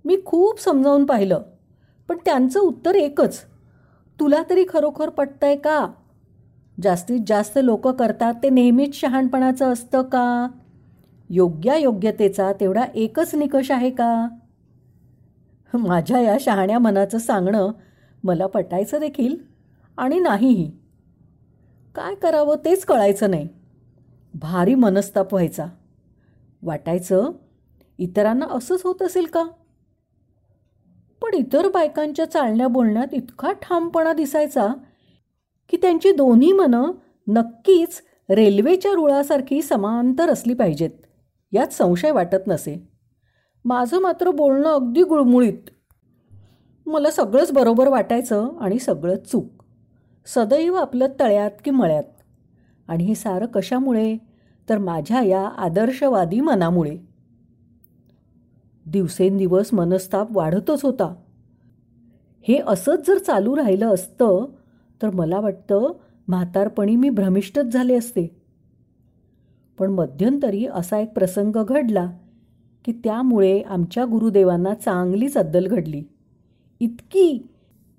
मी 0.04 0.16
खूप 0.26 0.60
समजावून 0.60 1.04
पाहिलं. 1.04 1.42
पण 2.10 2.16
त्यांचं 2.24 2.60
उत्तर 2.60 2.94
एकच. 2.94 3.44
तुला 4.20 4.42
तरी 4.50 4.64
खरोखर 4.68 5.08
पटतंय 5.08 5.56
का? 5.56 5.86
जास्तीत 6.82 7.20
जास्त 7.26 7.58
लोक 7.62 7.88
करतात 7.88 8.34
ते 8.42 8.50
नेहमीच 8.50 8.94
शहाणपणाचं 8.94 9.72
असतं 9.72 10.02
का? 10.02 10.48
योग्यायोग्यतेचा 11.30 12.52
तेवढा 12.52 12.84
एकच 12.94 13.34
निकष 13.34 13.70
आहे 13.70 13.90
का? 13.90 14.28
माझ्या 15.74 16.20
या 16.20 16.36
शहाण्या 16.40 16.78
मनाचं 16.78 17.18
सांगणं 17.18 17.70
मला 18.24 18.46
पटायचं 18.46 19.00
देखील 19.00 19.36
आणि 19.96 20.18
नाहीही. 20.18 20.72
काय 21.94 22.14
करावं 22.14 22.56
तेच 22.64 22.84
कळायचं 22.84 23.30
नाही. 23.30 23.48
भारी 24.34 24.74
मनस्ताप 24.74 25.34
व्हायचा. 25.34 25.66
वाटायचं 26.62 27.30
इतरांना 27.98 28.46
असंच 28.50 28.82
होत 28.84 29.02
असेल 29.02 29.24
का? 29.24 29.44
पण 31.22 31.34
इतर 31.34 31.68
बायकांच्या 31.68 32.30
चालण्या 32.30 32.68
बोलण्यात 32.68 33.06
इतका 33.12 33.52
ठामपणा 33.52 34.12
दिसायचा 34.12 34.68
की 35.68 35.76
त्यांची 35.76 36.12
दोन्ही 36.12 36.52
मनं 36.52 36.90
नक्कीच 37.28 38.02
रेल्वेच्या 38.30 38.92
रुळासारखी 38.92 39.62
समांतर 39.62 40.28
असली 40.28 40.54
पाहिजेत 40.54 40.90
यात 41.52 41.72
संशय 41.72 42.10
वाटत 42.10 42.46
नसे. 42.46 42.88
माझं 43.64 44.00
मात्र 44.00 44.30
बोलणं 44.30 44.68
अगदी 44.68 45.02
गुळमुळीत. 45.02 45.70
मला 46.86 47.10
सगळंच 47.10 47.52
बरोबर 47.52 47.88
वाटायचं 47.88 48.48
आणि 48.60 48.78
सगळंच 48.78 49.30
चूक. 49.30 49.62
सदैव 50.26 50.74
आपलं 50.74 51.06
तळ्यात 51.20 51.50
की 51.64 51.70
मळ्यात. 51.70 52.04
आणि 52.88 53.04
हे 53.04 53.14
सारं 53.14 53.46
कशामुळे? 53.46 54.16
तर 54.68 54.78
माझ्या 54.78 55.22
या 55.22 55.48
आदर्शवादी 55.48 56.40
मनामुळे. 56.40 57.09
दिवसेंदिवस 58.90 59.74
मनस्ताप 59.74 60.28
वाढतच 60.30 60.82
होता. 60.82 61.14
हे 62.42 62.60
असंच 62.66 63.06
जर 63.06 63.18
चालू 63.18 63.56
राहिलं 63.56 63.94
असतं 63.94 64.44
तर 65.02 65.10
मला 65.10 65.40
वाटतं 65.40 65.92
म्हातारपणी 66.28 66.96
मी 66.96 67.10
भ्रमिष्टच 67.10 67.64
झाले 67.64 67.94
असते. 67.94 68.36
पण 69.78 69.90
मध्यंतरी 69.90 70.66
असा 70.66 70.98
एक 70.98 71.12
प्रसंग 71.12 71.64
घडला 71.64 72.10
की 72.84 72.92
त्यामुळे 72.92 73.60
आमच्या 73.60 74.04
गुरुदेवांना 74.04 74.74
चांगलीच 74.74 75.36
अद्दल 75.36 75.66
घडली. 75.66 76.02
इतकी 76.80 77.46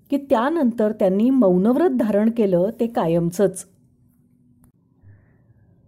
की 0.10 0.17
त्यानंतर 0.17 0.91
त्यांनी 0.91 1.29
मौनव्रत 1.29 1.89
धारण 1.89 2.29
केलं 2.29 2.69
ते 2.79 2.88
कायमचंच. 2.88 3.65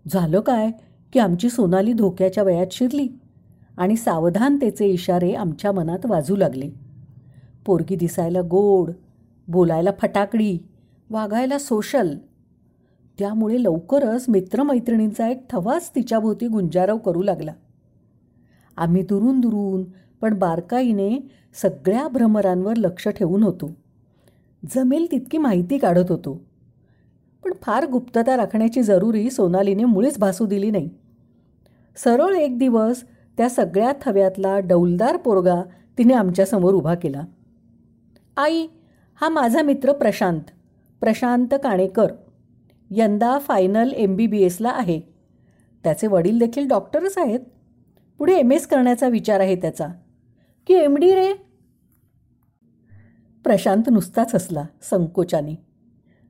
झालं 0.08 0.40
काय 0.40 0.72
की 1.14 1.20
आमची 1.20 1.50
सोनाली 1.50 1.94
धोक्याच्या 1.94 2.44
वयात 2.44 2.68
शिरली. 2.72 3.08
आणि 3.78 3.96
सावधानतेचे 3.96 4.86
इशारे 4.86 5.34
आमच्या 5.34 5.72
मनात 5.72 6.06
वाजू 6.06 6.36
लागले. 6.36 6.70
पोरगी 7.66 7.96
दिसायला 7.96 8.42
गोड 8.42 8.92
बोलायला 9.48 9.90
फटाकडी 10.02 10.60
वागायला 11.10 11.58
सोशल. 11.58 12.18
त्यामुळे 13.20 13.64
लवकरच 13.64 14.26
मित्रमैत्रिणींचा 14.28 15.30
एक 15.30 15.50
थवाच 15.50 15.92
तिच्याभोवती 15.96 16.48
गुंजारव 16.48 16.98
करू 16.98 17.22
लागला. 17.22 17.54
आम्ही 18.78 19.04
दुरून 19.04 19.40
दुरून 19.40 19.84
पण 20.22 20.40
बारकाईने 20.40 21.28
सगळ्या 21.54 22.08
भ्रमरांवर 22.08 22.76
लक्ष 22.76 23.08
ठेवून 23.08 23.44
होतो. 23.44 23.72
जमेल 24.76 25.08
तितकी 25.12 25.38
माहिती 25.38 25.78
काढत 25.78 26.12
होतो. 26.12 26.42
पण 27.44 27.54
फार 27.62 27.86
गुप्तता 27.86 28.38
राखण्याची 28.38 28.84
जरुरी 28.84 29.30
सोनालीने 29.30 29.86
मुळीच 29.86 30.20
भासू 30.20 30.46
दिली 30.46 30.72
नाही. 30.72 30.90
सरळ 31.96 32.36
एक 32.36 32.60
दिवस 32.60 33.04
त्या 33.38 33.50
सगळ्या 33.50 33.94
थव्यातला 34.02 34.60
डौलदार 34.60 35.18
पोरगा 35.18 35.62
तिने 35.98 36.14
आमच्यासमोर 36.14 36.74
उभा 36.74 36.96
केला. 36.96 37.24
आई 38.38 38.68
हा 39.22 39.30
माझा 39.30 39.62
मित्र 39.62 39.92
प्रशांत. 39.92 40.42
प्रशांत 41.00 41.48
काणेकर. 41.52 42.12
यंदा 42.92 43.40
फायनल 43.40 43.92
एम 43.92 44.16
बी 44.16 44.28
बी 44.28 44.42
एसला 44.42 44.70
आहे. 44.70 45.02
त्याचे 45.84 46.08
वडील 46.08 46.40
देखील 46.40 46.68
डॉक्टरच 46.68 47.18
आहेत. 47.18 47.40
पुढे 48.18 48.34
एम 48.34 48.52
एस 48.52 48.68
करण्याचा 48.68 49.08
विचार 49.08 49.40
आहे 49.40 49.56
त्याचा. 49.56 49.88
की 50.68 50.74
एम 50.74 50.98
डी 50.98 51.16
रे? 51.16 51.34
प्रशांत 53.44 53.84
नुसताच 53.92 54.36
हसला 54.36 54.66
संकोचाने. 54.82 55.56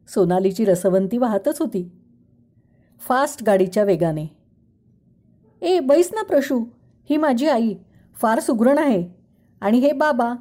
सोनालीची 0.07 0.65
रसवंती 0.65 1.17
वाहतच 1.17 1.59
होती. 1.59 1.91
फास्ट 2.99 3.43
गाडीच्या 3.43 3.83
वेगाने. 3.83 4.25
ए 5.61 5.79
बैस 5.79 6.09
ना 6.13 6.23
प्रशू. 6.23 6.63
ही 7.09 7.17
माझी 7.17 7.47
आई 7.47 7.75
फार 8.21 8.39
सुगरण 8.39 8.77
आहे. 8.77 9.07
आणि 9.61 9.79
हे 9.79 9.91
बाबा 9.91 10.33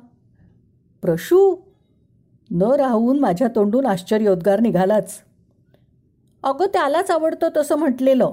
प्रशू 1.03 1.57
न 2.51 2.63
राहून 2.63 3.21
माझ्या 3.21 3.49
तोंडून 3.49 3.87
आश्चर्योद्गार 3.87 4.61
निघालाच. 4.61 5.21
अगं 6.43 6.67
त्यालाच 6.67 7.11
आवडतं 7.11 7.49
तसं 7.57 7.77
म्हटलेलं. 7.77 8.33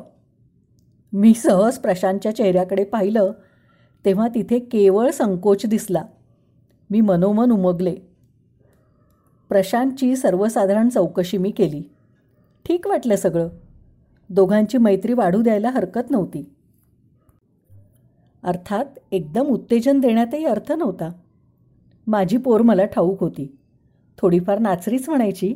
मी 1.14 1.34
सहज 1.34 1.78
प्रशांतच्या 1.78 2.36
चेहऱ्याकडे 2.36 2.84
पाहिलं 2.84 3.32
तेव्हा 4.06 4.28
तिथे 4.28 4.60
केवळ 4.60 5.10
संकोच 5.10 5.66
दिसला. 5.66 6.04
मी 6.90 7.02
मनोमन 7.02 7.52
उमगले. 7.52 7.96
प्रशांतची 9.50 10.16
सर्वसाधारण 10.16 10.90
चौकशी 10.90 11.38
मी 11.38 11.52
केली. 11.52 11.84
ठीक 12.66 12.88
वाटलं 12.88 13.16
सगळं. 13.16 13.50
दोघांची 14.30 14.78
मैत्री 14.78 15.14
वाढू 15.14 15.42
द्यायला 15.42 15.70
हरकत 15.70 16.12
नव्हती. 16.12 16.54
अर्थात 18.44 18.86
एकदम 19.12 19.46
उत्तेजन 19.46 20.00
देण्यातही 20.00 20.46
अर्थ 20.46 20.72
नव्हता. 20.72 21.10
माझी 22.08 22.38
पोर 22.38 22.62
मला 22.62 22.86
ठाऊक 22.86 23.20
होती. 23.20 23.56
थोडीफार 24.18 24.60
नाचरीच 24.60 25.10
म्हणायची 25.10 25.54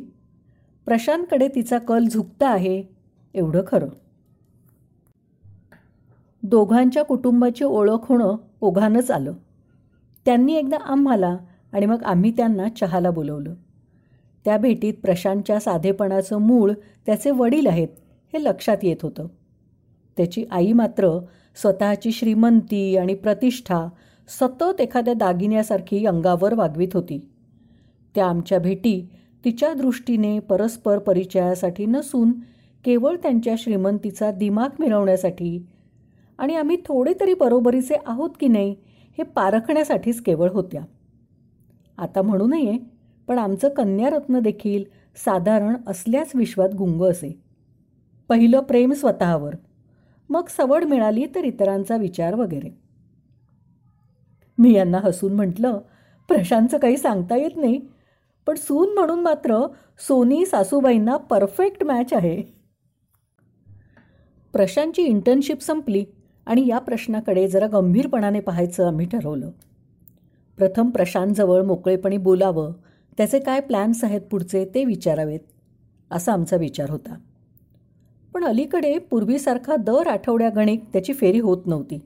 प्रशांतकडे 0.84 1.48
तिचा 1.48 1.78
कल 1.78 2.04
झुकता 2.04 2.48
आहे 2.48 2.82
एवढं 3.34 3.62
खरं. 3.66 3.88
दोघांच्या 6.42 7.04
कुटुंबाची 7.04 7.64
ओळख 7.64 7.98
होणं 8.02 8.36
ओघानंच 8.60 9.10
आलं. 9.10 9.32
त्यांनी 10.24 10.54
एकदा 10.54 10.76
आम्हाला 10.76 11.36
आणि 11.72 11.86
मग 11.86 12.02
आम्ही 12.02 12.30
त्यांना 12.30 12.68
चहाला 12.68 13.10
बोलवलं. 13.10 13.54
त्या 14.44 14.56
भेटीत 14.56 14.94
प्रशांतच्या 15.02 15.60
साधेपणाचं 15.60 16.38
मूळ 16.38 16.72
त्याचे 17.06 17.30
वडील 17.30 17.66
आहेत 17.66 17.88
हे 18.32 18.44
लक्षात 18.44 18.76
येत 18.82 18.96
होतं. 19.02 19.26
त्याची 20.16 20.44
आई 20.50 20.72
मात्र 20.72 21.18
स्वतःची 21.54 22.12
श्रीमंती 22.12 22.96
आणि 22.96 23.14
प्रतिष्ठा 23.14 23.88
सतत 24.28 24.80
एखाद्या 24.80 25.14
दागिन्यासारखी 25.14 26.06
अंगावर 26.06 26.54
वागवीत 26.54 26.88
होती. 26.94 27.28
त्या 28.14 28.26
आमच्या 28.26 28.58
भेटी 28.58 29.08
तिच्या 29.44 29.74
दृष्टीने 29.74 30.38
परस्पर 30.38 30.98
परिचयासाठी 30.98 31.86
नसून 31.86 32.32
केवळ 32.84 33.16
त्यांच्या 33.16 33.54
श्रीमंतीचा 33.58 34.30
दिमाग 34.30 34.68
मिळवण्यासाठी 34.78 35.66
आणि 36.38 36.54
आम्ही 36.54 36.76
थोडे 36.76 37.12
तरी 37.20 37.34
बरोबरीचे 37.34 37.94
आहोत 38.06 38.30
की 38.40 38.48
नाही 38.48 38.76
हे 39.18 39.22
पारखण्यासाठीच 39.22 40.22
केवळ 40.22 40.48
होत्या. 40.50 40.82
आता 41.98 42.22
म्हणू 42.22 42.46
नये 42.46 42.78
पण 43.28 43.38
आमचं 43.38 43.68
कन्यारत्न 43.68 44.40
देखील 44.40 44.84
साधारण 45.16 45.74
असल्याच 45.86 46.30
विश्वात 46.34 46.68
गुंग 46.74 47.02
असे. 47.02 47.40
पहिलं 48.28 48.60
प्रेम 48.60 48.92
स्वतःवर. 48.92 49.54
मग 50.30 50.48
सवड 50.48 50.84
मिळाली 50.84 51.26
तर 51.34 51.44
इतरांचा 51.44 51.96
विचार 51.96 52.34
वगैरे. 52.34 52.70
मी 54.58 54.74
यांना 54.74 54.98
हसून 54.98 55.32
म्हटलं 55.32 55.78
प्रशांतचं 56.28 56.78
काही 56.78 56.96
सांगता 56.96 57.36
येत 57.36 57.56
नाही 57.56 57.80
पण 58.46 58.54
सून 58.54 58.94
म्हणून 58.94 59.20
मात्र 59.20 59.66
सोनी 59.98 60.46
सासूबाईंना 60.46 61.16
परफेक्ट 61.16 61.84
मॅच 61.84 62.12
आहे. 62.12 62.42
प्रशांतची 64.52 65.02
इंटर्नशिप 65.02 65.62
संपली 65.62 66.04
आणि 66.46 66.66
या 66.66 66.78
प्रश्नाकडे 66.78 67.48
जरा 67.48 67.66
गंभीरपणाने 67.66 68.40
पाहायचं 68.40 68.86
आम्ही 68.86 69.06
ठरवलं. 69.06 69.50
प्रथम 70.56 70.90
प्रशांतजवळ 70.90 71.62
मोकळेपणी 71.62 72.16
बोलावं 72.16 72.72
त्याचे 73.16 73.38
काय 73.38 73.60
प्लॅन्स 73.60 74.04
आहेत 74.04 74.20
पुढचे 74.20 74.64
ते 74.74 74.84
विचारावेत 74.84 75.40
असा 76.10 76.32
आमचा 76.32 76.56
विचार 76.56 76.90
होता. 76.90 77.14
पण 78.34 78.44
अलीकडे 78.44 78.98
पूर्वीसारखा 78.98 79.76
दर 79.76 80.06
आठवड्यागणिक 80.06 80.84
त्याची 80.92 81.12
फेरी 81.12 81.38
होत 81.38 81.66
नव्हती. 81.66 81.98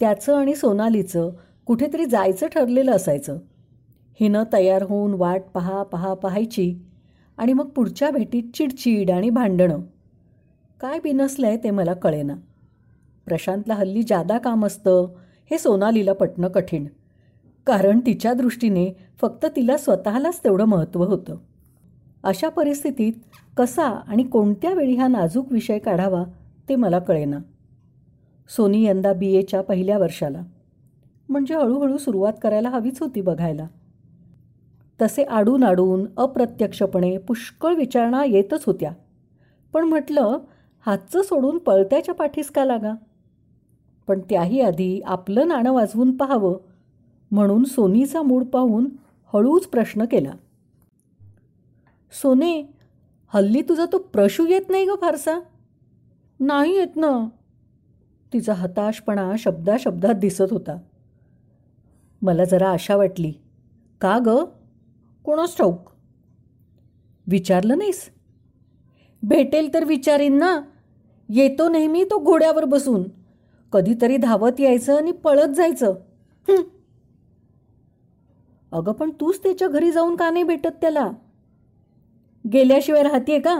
त्याचं 0.00 0.36
आणि 0.36 0.54
सोनालीचं 0.54 1.30
कुठेतरी 1.66 2.04
जायचं 2.04 2.46
ठरलेलं 2.46 2.92
असायचं. 2.92 3.38
हिनं 4.20 4.42
तयार 4.52 4.82
होऊन 4.82 5.14
वाट 5.14 5.42
पहा 5.54 5.82
पहा 5.82 6.14
पाहायची 6.14 6.78
आणि 7.36 7.52
मग 7.52 7.68
पुढच्या 7.68 8.10
भेटीत 8.10 8.42
चिडचिड 8.54 9.10
आणि 9.10 9.30
भांडणं. 9.30 9.80
काय 10.80 10.98
बिनसलं 11.04 11.46
आहे 11.46 11.56
ते 11.56 11.70
मला 11.70 11.94
कळेना. 11.94 12.34
प्रशांतला 13.26 13.74
हल्ली 13.74 14.02
जादा 14.02 14.38
काम 14.38 14.66
असतं 14.66 15.06
हे 15.50 15.58
सोनालीला 15.58 16.12
पटणं 16.12 16.48
कठीण. 16.48 16.86
कारण 17.66 18.00
तिच्या 18.00 18.32
दृष्टीने 18.32 18.92
फक्त 19.20 19.46
तिला 19.56 19.76
स्वतःलाच 19.76 20.40
तेवढं 20.44 20.64
महत्त्व 20.64 21.04
होतं. 21.04 21.36
अशा 22.24 22.48
परिस्थितीत 22.48 23.12
कसा 23.56 23.84
आणि 23.84 24.22
कोणत्या 24.22 24.72
वेळी 24.72 24.94
हा 24.94 25.08
नाजूक 25.08 25.52
विषय 25.52 25.78
काढावा 25.78 26.24
ते 26.68 26.76
मला 26.76 26.98
कळेना. 26.98 27.38
सोनी 28.48 28.84
यंदा 28.84 29.12
बी 29.12 29.32
एच्या 29.32 29.62
पहिल्या 29.62 29.98
वर्षाला. 29.98 30.42
म्हणजे 31.28 31.54
हळूहळू 31.54 31.98
सुरुवात 31.98 32.32
करायला 32.42 32.68
हवीच 32.68 33.00
होती 33.00 33.20
बघायला. 33.20 33.66
तसे 35.02 35.22
आडून 35.22 35.64
आडून 35.64 36.06
अप्रत्यक्षपणे 36.16 37.18
पुष्कळ 37.18 37.74
विचारणा 37.74 38.24
येतच 38.24 38.64
होत्या. 38.64 38.92
पण 39.72 39.84
म्हटलं 39.84 40.38
हातचं 40.86 41.22
सोडून 41.22 41.58
पळत्याच्या 41.58 42.14
पाठीस 42.14 42.50
का 42.50 42.64
लागा? 42.64 42.92
पण 44.08 44.20
त्याही 44.20 44.60
आधी 44.60 45.00
आपलं 45.06 45.48
नाणं 45.48 45.72
वाजवून 45.72 46.16
पाहावं 46.16 46.58
म्हणून 47.30 47.64
सोनीचा 47.64 48.22
मूड 48.22 48.44
पाहून 48.44 48.88
हळूच 49.32 49.66
प्रश्न 49.66 50.04
केला. 50.04 50.30
सोने 52.12 52.62
हल्ली 53.34 53.62
तुझा 53.62 53.86
तो 53.92 53.98
प्रशू 53.98 54.46
येत 54.46 54.70
नाही 54.70 54.86
ग 54.86 54.90
फारसा. 55.00 55.40
नाही 56.40 56.76
येत 56.76 56.96
ना. 56.96 57.28
तिचा 58.32 58.52
हताशपणा 58.52 59.32
शब्दाशब्दात 59.38 60.14
दिसत 60.14 60.44
होता. 60.50 60.78
मला 62.22 62.44
जरा 62.44 62.70
आशा 62.70 62.96
वाटली. 62.96 63.32
का 64.00 64.18
ग? 64.26 64.28
कोणास 65.24 65.56
ठाऊक? 65.56 65.90
विचारलं 67.26 67.78
नाहीस? 67.78 68.10
भेटेल 69.22 69.74
तर 69.74 69.84
विचारीन 69.84 70.38
ना. 70.38 70.60
येतो 71.28 71.68
नेहमी 71.68 72.04
तो 72.04 72.18
घोड्यावर 72.18 72.64
बसून. 72.64 73.02
कधीतरी 73.72 74.16
धावत 74.16 74.60
यायचं 74.60 74.96
आणि 74.96 75.12
पळत 75.12 75.48
जायचं. 75.48 75.94
अगं 78.72 78.92
पण 78.92 79.10
तूच 79.10 79.42
त्याच्या 79.42 79.68
घरी 79.68 79.92
जाऊन 79.92 80.16
का 80.16 80.30
नाही 80.30 80.44
भेटत 80.44 80.76
त्याला? 80.80 81.10
गेल्याशिवाय 82.52 83.02
राहतीये 83.02 83.40
का? 83.40 83.58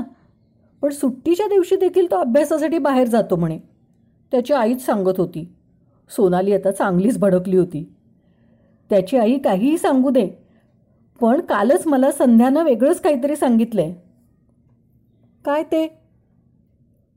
पण 0.82 0.90
सुट्टीच्या 0.90 1.46
दिवशी 1.46 1.76
देखील 1.76 2.10
तो 2.10 2.16
अभ्यासासाठी 2.16 2.78
बाहेर 2.78 3.06
जातो 3.06 3.36
म्हणे. 3.36 3.58
त्याची 4.30 4.52
आईच 4.52 4.86
सांगत 4.86 5.12
होती. 5.18 5.52
सोनाली 6.10 6.52
आता 6.52 6.70
चांगलीच 6.70 7.18
भडकली 7.18 7.56
होती. 7.56 7.92
त्याची 8.90 9.16
आई 9.16 9.38
काहीही 9.38 9.78
सांगू 9.78 10.10
दे 10.10 10.30
पण 11.20 11.40
कालच 11.40 11.86
मला 11.86 12.10
संध्यानं 12.10 12.64
वेगळंच 12.64 13.00
काहीतरी 13.00 13.36
सांगितलंय. 13.36 13.94
काय 15.44 15.62
ते? 15.62 15.98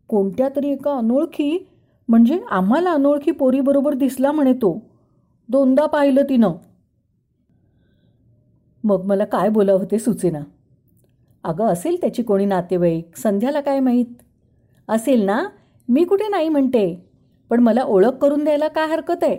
कोणत्या 0.07 0.49
तरी 0.55 0.69
एका 0.69 0.97
अनोळखी 0.97 1.67
म्हणजे 2.07 2.39
आम्हाला 2.49 2.91
अनोळखी 2.91 3.31
पोरीबरोबर 3.31 3.93
दिसला 3.93 4.31
म्हणे 4.31 4.53
तो. 4.53 4.79
दोनदा 5.49 5.85
पाहिलं 5.85 6.23
तिनं. 6.23 6.51
मग 8.83 9.05
मला 9.05 9.25
काय 9.25 9.49
बोलावं 9.49 9.85
ते 9.91 9.99
सुचेना. 9.99 10.39
अगं 11.43 11.65
असेल 11.65 12.01
त्याची 12.01 12.23
कोणी 12.23 12.45
नातेवाईक? 12.45 13.17
संध्याला 13.17 13.61
काय 13.61 13.79
माहीत? 13.79 14.05
असेल 14.87 15.21
ना? 15.21 15.47
मी 15.89 16.03
कुठे 16.03 16.27
नाही 16.27 16.49
म्हणते. 16.49 17.05
पण 17.49 17.59
मला 17.59 17.83
ओळख 17.83 18.09
करून 18.09 18.43
द्यायला 18.43 18.67
काय 18.67 18.87
हरकत 18.87 19.23
आहे? 19.23 19.37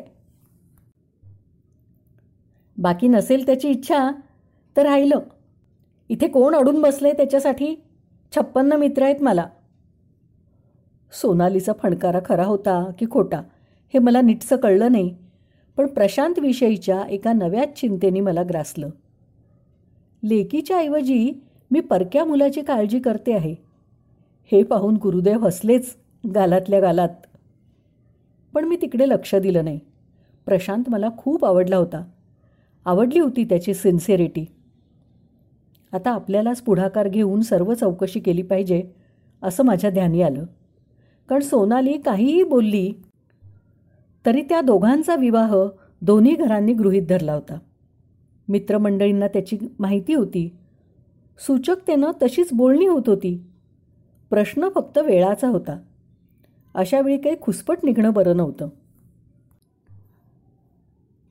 बाकी 2.79 3.09
नसेल 3.09 3.47
त्याची 3.47 3.69
इच्छा 3.69 4.11
तर 4.77 4.83
राहिलं. 4.83 5.21
इथे 6.09 6.29
कोण 6.29 6.55
अडून 6.55 6.83
बसले 6.83 7.13
त्याच्यासाठी? 7.13 7.75
छप्पन्न 8.37 8.73
मित्र 8.73 9.03
आहेत 9.03 9.23
मला. 9.23 9.47
सोनालीचा 11.13 11.73
फणकारा 11.83 12.19
खरा 12.25 12.45
होता 12.45 12.91
की 12.99 13.07
खोटा 13.11 13.39
हे 13.95 13.99
मला 13.99 14.21
नीटसं 14.21 14.57
कळलं 14.57 14.93
नाही. 14.93 15.17
पण 15.77 15.87
प्रशांतविषयीच्या 15.87 17.03
एका 17.03 17.33
नव्याच 17.33 17.81
चिंतेने 17.81 18.21
मला 18.21 18.43
ग्रासलं. 18.43 18.91
लेकीच्या 20.25 20.79
ऐवजी 20.79 21.33
मी 21.73 21.81
परक्या 21.81 22.25
मुलाची 22.25 22.63
काळजी 22.63 22.99
करते 23.01 23.33
आहे. 23.33 23.55
हे 24.53 24.63
पाहून 24.63 24.97
गुरुदेव 24.97 25.47
हसलेच 25.47 25.97
गालातल्या 26.35 26.81
गालात. 26.81 27.09
पण 28.55 28.65
मी 28.65 28.77
तिकडे 28.83 29.09
लक्ष 29.09 29.35
दिलं 29.35 29.65
नाही. 29.65 29.81
प्रशांत 30.47 30.85
मला 30.89 31.09
खूप 31.17 31.45
आवडला 31.45 31.77
होता. 31.77 32.05
आवडली 32.85 33.19
होती 33.19 33.45
त्याची 33.45 33.75
सिन्सिअरिटी. 33.75 34.45
आता 35.93 36.11
आपल्यालाच 36.11 36.63
पुढाकार 36.63 37.09
घेऊन 37.09 37.41
सर्व 37.41 37.75
चौकशी 37.75 38.21
केली 38.21 38.43
पाहिजे 38.43 38.83
असं 39.43 39.65
माझ्या 39.65 39.91
ध्यानी 39.91 40.23
आलं. 40.23 40.45
कारण 41.29 41.41
सोनाली 41.41 41.99
काहीही 41.99 42.43
बोलली 42.43 42.93
तरी 44.27 44.43
त्या 44.43 44.61
दोघांचा 44.61 45.17
विवाह 45.17 45.57
दोन्ही 46.03 46.35
घरांनी 46.35 46.73
गृहीत 46.73 47.07
धरला 47.09 47.35
होता. 47.35 47.59
मित्रमंडळींना 48.49 49.29
त्याची 49.29 49.59
माहिती 49.79 50.15
होती. 50.15 50.57
सूचकतेनं 51.47 52.11
तशीच 52.23 52.49
बोलणी 52.53 52.87
होत 52.87 53.03
होती. 53.07 53.45
प्रश्न 54.31 54.69
फक्त 54.75 54.99
वेळाचा 54.99 55.49
होता. 55.49 55.79
अशावेळी 56.75 57.19
काही 57.19 57.37
खुसपट 57.41 57.79
निघणं 57.83 58.13
बरं 58.13 58.37
नव्हतं. 58.37 58.69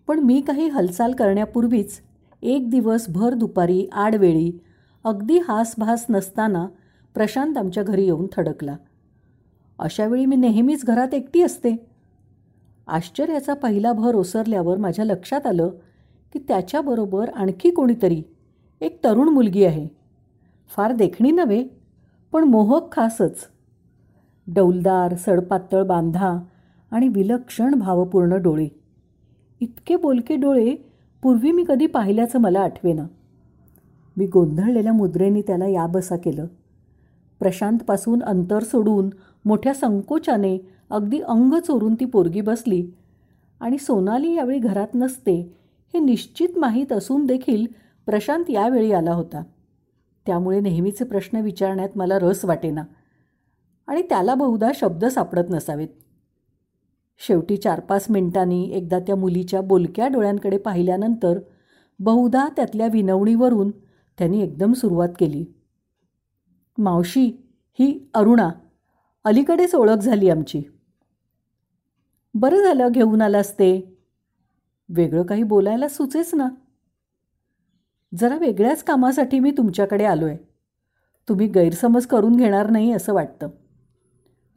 पण 0.07 0.19
मी 0.19 0.41
काही 0.41 0.67
हालचाल 0.67 1.11
करण्यापूर्वीच 1.11 2.01
एक 2.41 2.69
दिवस 2.69 3.05
भर 3.09 3.33
दुपारी 3.33 3.87
आडवेळी 3.91 4.51
अगदी 5.03 5.39
हासभास 5.39 6.05
नसताना 6.09 6.67
प्रशांत 7.13 7.57
आमच्या 7.57 7.83
घरी 7.83 8.03
येऊन 8.03 8.27
थडकला. 8.31 8.75
अशावेळी 9.79 10.25
मी 10.25 10.35
नेहमीच 10.35 10.85
घरात 10.85 11.13
एकटी 11.13 11.41
असते. 11.41 11.85
आश्चर्याचा 12.87 13.53
पहिला 13.53 13.93
भर 13.93 14.15
ओसरल्यावर 14.15 14.77
माझ्या 14.77 15.05
लक्षात 15.05 15.47
आलं 15.47 15.69
की 16.33 16.39
त्याच्याबरोबर 16.47 17.29
आणखी 17.29 17.69
कोणीतरी 17.69 18.23
एक 18.81 19.03
तरुण 19.03 19.29
मुलगी 19.29 19.65
आहे. 19.65 20.00
फार 20.75 20.91
देखणी 20.91 21.31
नव्हे 21.31 21.63
पण 22.31 22.43
मोहक 22.43 22.91
खासच. 22.91 23.37
डौलदार 24.47 25.15
सडपातळ 25.15 25.83
बांधा 25.83 26.39
आणि 26.91 27.07
विलक्षण 27.07 27.75
भावपूर्ण 27.75 28.35
डोळे. 28.35 28.67
इतके 29.61 29.95
बोलके 29.95 30.35
डोळे 30.35 30.75
पूर्वी 31.23 31.51
मी 31.51 31.63
कधी 31.67 31.87
पाहिल्याचं 31.87 32.39
मला 32.39 32.59
आठवेना. 32.59 33.05
मी 34.17 34.27
गोंधळलेल्या 34.27 34.93
मुद्रेने 34.93 35.41
त्याला 35.41 35.67
याबसा 35.67 36.17
केलं. 36.17 36.45
प्रशांतपासून 37.39 38.23
अंतर 38.23 38.63
सोडून 38.63 39.09
मोठ्या 39.45 39.73
संकोचाने 39.73 40.57
अगदी 40.89 41.19
अंग 41.19 41.53
चोरून 41.59 41.95
ती 41.95 42.05
पोरगी 42.05 42.41
बसली 42.41 42.85
आणि 43.59 43.77
सोनाली 43.77 44.33
यावेळी 44.33 44.59
घरात 44.59 44.95
नसते 44.95 45.55
हे 45.93 45.99
निश्चित 45.99 46.57
माहीत 46.57 46.91
असून 46.91 47.25
देखील 47.25 47.65
प्रशांत 48.05 48.49
यावेळी 48.49 48.91
आला 48.91 49.13
होता. 49.13 49.43
त्यामुळे 50.25 50.59
नेहमीचे 50.59 51.05
प्रश्न 51.05 51.37
विचारण्यात 51.37 51.89
मला 51.95 52.19
रस 52.19 52.45
वाटेना. 52.45 52.83
आणि 53.87 54.01
त्याला 54.01 54.35
बहुधा 54.35 54.71
शब्द 54.75 55.05
सापडत 55.05 55.49
नसावेत. 55.49 55.87
शेवटी 57.27 57.57
चार 57.57 57.79
पाच 57.79 58.05
मिनिटांनी 58.09 58.71
एकदा 58.71 58.99
त्या 58.99 59.15
मुलीच्या 59.15 59.61
बोलक्या 59.61 60.07
डोळ्यांकडे 60.07 60.57
पाहिल्यानंतर 60.57 61.39
बहुधा 61.99 62.47
त्यातल्या 62.55 62.87
विनवणीवरून 62.87 63.71
त्यांनी 64.17 64.41
एकदम 64.41 64.73
सुरुवात 64.73 65.09
केली. 65.19 65.45
मावशी 66.77 67.31
ही 67.79 68.09
अरुणा. 68.13 68.49
अलीकडेच 69.23 69.75
ओळख 69.75 69.95
झाली 69.95 70.29
आमची. 70.29 70.61
बरं 72.33 72.63
झालं 72.63 72.87
घेऊन 72.91 73.21
आलास 73.21 73.53
ते. 73.53 73.97
वेगळं 74.89 75.23
काही 75.23 75.43
बोलायला 75.43 75.87
सुचेच 75.87 76.35
ना. 76.35 76.49
जरा 78.13 78.37
वेगळ्याच 78.37 78.83
कामासाठी 78.83 79.39
मी 79.39 79.51
तुमच्याकडे 79.51 80.05
आलो 80.05 80.25
आहे 80.25 80.37
तुम्ही 81.27 81.47
गैरसमज 81.47 82.05
करून 82.05 82.35
घेणार 82.35 82.69
नाही 82.69 82.91
असं 82.91 83.13
वाटतं. 83.13 83.49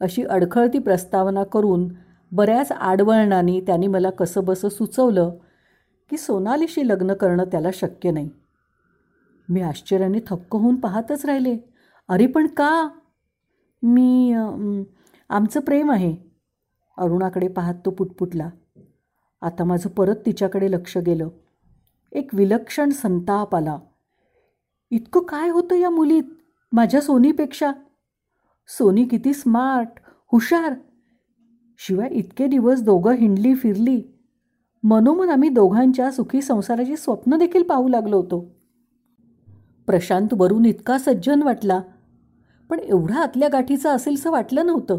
अशी 0.01 0.23
अडखळती 0.23 0.79
प्रस्तावना 0.79 1.43
करून 1.43 1.87
बऱ्याच 2.31 2.71
आडवळणाने 2.71 3.59
त्यांनी 3.59 3.87
मला 3.87 4.09
कसंबसं 4.09 4.69
सुचवलं 4.69 5.37
की 6.09 6.17
सोनालीशी 6.17 6.87
लग्न 6.87 7.13
करणं 7.13 7.43
त्याला 7.43 7.69
शक्य 7.73 8.11
नाही. 8.11 8.29
मी 9.49 9.61
आश्चर्याने 9.61 10.19
थक्क 10.27 10.55
होऊन 10.55 10.75
पाहतच 10.75 11.25
राहिले. 11.25 11.57
अरे 12.09 12.27
पण 12.27 12.47
का? 12.47 12.89
मी 13.83 14.33
आमचं 15.29 15.59
प्रेम 15.59 15.91
आहे. 15.91 16.15
अरुणाकडे 16.97 17.47
पाहत 17.47 17.75
तो 17.85 17.91
पुटपुटला. 17.91 18.49
आता 19.41 19.63
माझं 19.63 19.89
परत 19.89 20.15
तिच्याकडे 20.25 20.71
लक्ष 20.71 20.97
गेलं. 20.97 21.29
एक 22.15 22.35
विलक्षण 22.35 22.89
संताप 22.89 23.55
आला. 23.55 23.77
इतकं 24.91 25.21
काय 25.21 25.49
होतं 25.49 25.75
या 25.75 25.89
मुलीत? 25.89 26.23
माझ्या 26.71 27.01
सोनीपेक्षा? 27.01 27.71
सोनी 28.67 29.05
किती 29.05 29.33
स्मार्ट 29.33 29.87
हुशार. 30.31 30.73
शिवाय 31.77 32.07
इतके 32.11 32.47
दिवस 32.47 32.81
दोघं 32.81 33.11
हिंडली 33.11 33.55
फिरली. 33.55 34.01
मनोमन 34.83 35.29
आम्ही 35.29 35.49
दोघांच्या 35.49 36.11
सुखी 36.11 36.41
संसाराची 36.41 36.97
स्वप्न 36.97 37.37
देखील 37.37 37.63
पाहू 37.63 37.87
लागलो 37.87 38.17
होतो. 38.17 38.55
प्रशांत 39.87 40.27
वरून 40.37 40.65
इतका 40.65 40.97
सज्जन 40.97 41.41
वाटला. 41.41 41.81
पण 42.69 42.79
एवढा 42.79 43.19
आतल्या 43.19 43.49
गाठीचा 43.49 43.91
असेलसं 43.91 44.31
वाटलं 44.31 44.65
नव्हतं. 44.65 44.97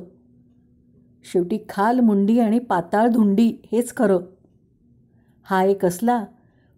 शेवटी 1.33 1.59
खाल 1.69 2.01
मुंडी 2.01 2.41
आणि 2.41 2.59
पाताळ 2.59 3.09
धुंडी 3.09 3.53
हेच 3.73 3.97
खरं. 3.97 4.19
हा 5.43 5.65
एक 5.65 5.85
असला 5.85 6.25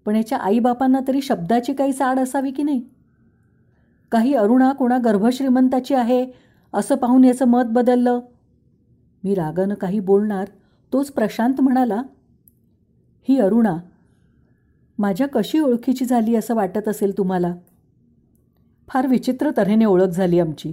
पण 0.09 0.17
याच्या 0.17 0.39
आईबापांना 0.39 1.01
तरी 1.09 1.23
शब्दाची 1.23 1.75
काही 1.75 1.93
साड 1.93 2.19
असावी 2.19 2.51
की 2.51 2.63
नाही? 2.63 2.83
काही 4.11 4.35
अरुणा 4.35 4.73
कोणा 4.73 4.99
गर्भश्रीमंताची 4.99 5.95
आहे 5.95 6.27
असं 6.75 6.95
पाहून 6.95 7.25
याचं 7.25 7.45
मत 7.45 7.63
बदललं. 7.67 8.21
मी 9.25 9.35
रागानं 9.35 9.75
काही 9.75 10.01
बोलणार 10.01 10.49
तोच 10.93 11.11
प्रशांत 11.11 11.61
म्हणाला 11.61 12.03
ही 13.29 13.39
अरुणा 13.39 13.77
माझ्या 14.99 15.29
कशी 15.29 15.59
ओळखीची 15.59 16.05
झाली 16.05 16.35
असं 16.35 16.55
वाटत 16.55 16.89
असेल 16.89 17.19
तुम्हाला? 17.19 17.55
फार 18.89 19.07
विचित्र 19.07 19.51
तऱ्हेने 19.57 19.85
ओळख 19.85 20.09
झाली 20.09 20.41
आमची. 20.41 20.73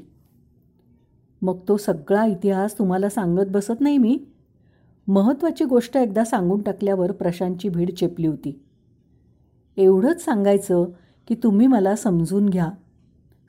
मग 1.41 1.59
तो 1.67 1.77
सगळा 1.77 2.25
इतिहास 2.25 2.79
तुम्हाला 2.79 3.09
सांगत 3.09 3.49
बसत 3.49 3.81
नाही 3.81 3.97
मी? 3.97 4.25
महत्त्वाची 5.07 5.63
गोष्ट 5.63 5.97
एकदा 5.97 6.23
सांगून 6.23 6.61
टाकल्यावर 6.61 7.11
प्रशांतची 7.11 7.69
भीड 7.69 7.91
चेपली 7.91 8.27
होती. 8.27 8.61
एवढंच 9.77 10.25
सांगायचं 10.25 10.85
की 11.27 11.35
तुम्ही 11.35 11.67
मला 11.67 11.95
समजून 11.95 12.49
घ्या. 12.49 12.69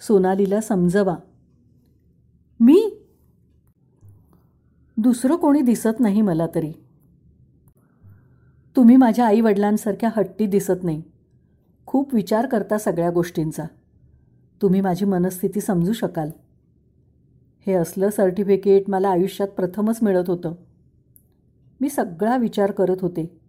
सोनालीला 0.01 0.61
समजवा. 0.61 1.17
मी? 2.61 2.99
दुसरं 4.97 5.37
कोणी 5.37 5.61
दिसत 5.61 6.01
नाही 6.01 6.23
मला 6.23 6.47
तरी. 6.55 6.73
तुम्ही 8.77 8.97
माझ्या 8.97 9.27
आईवडिलांसारख्या 9.27 10.11
हट्टी 10.17 10.47
दिसत 10.47 10.85
नाही. 10.85 11.03
खूप 11.87 12.15
विचार 12.15 12.47
करता 12.47 12.79
सगळ्या 12.79 13.11
गोष्टींचा. 13.11 13.65
तुम्ही 14.63 14.81
माझी 14.81 15.05
मनस्थिती 15.05 15.61
समजू 15.61 15.93
शकाल. 15.93 16.31
हे 17.67 17.73
असलं 17.73 18.11
सर्टिफिकेट 18.11 18.91
मला 18.91 19.09
आयुष्यात 19.09 19.49
प्रथमच 19.49 19.99
मिळत 20.03 20.25
होतं. 20.27 20.55
मी 21.81 21.89
सगळा 21.89 22.37
विचार 22.37 22.71
करत 22.71 22.97
होते. 23.01 23.46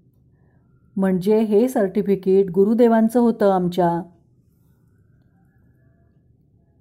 म्हणजे 0.97 1.39
हे 1.39 1.69
सर्टिफिकेट 1.69 2.51
गुरुदेवांचं 2.51 3.19
होतं 3.19 3.51
आमच्या. 3.51 4.01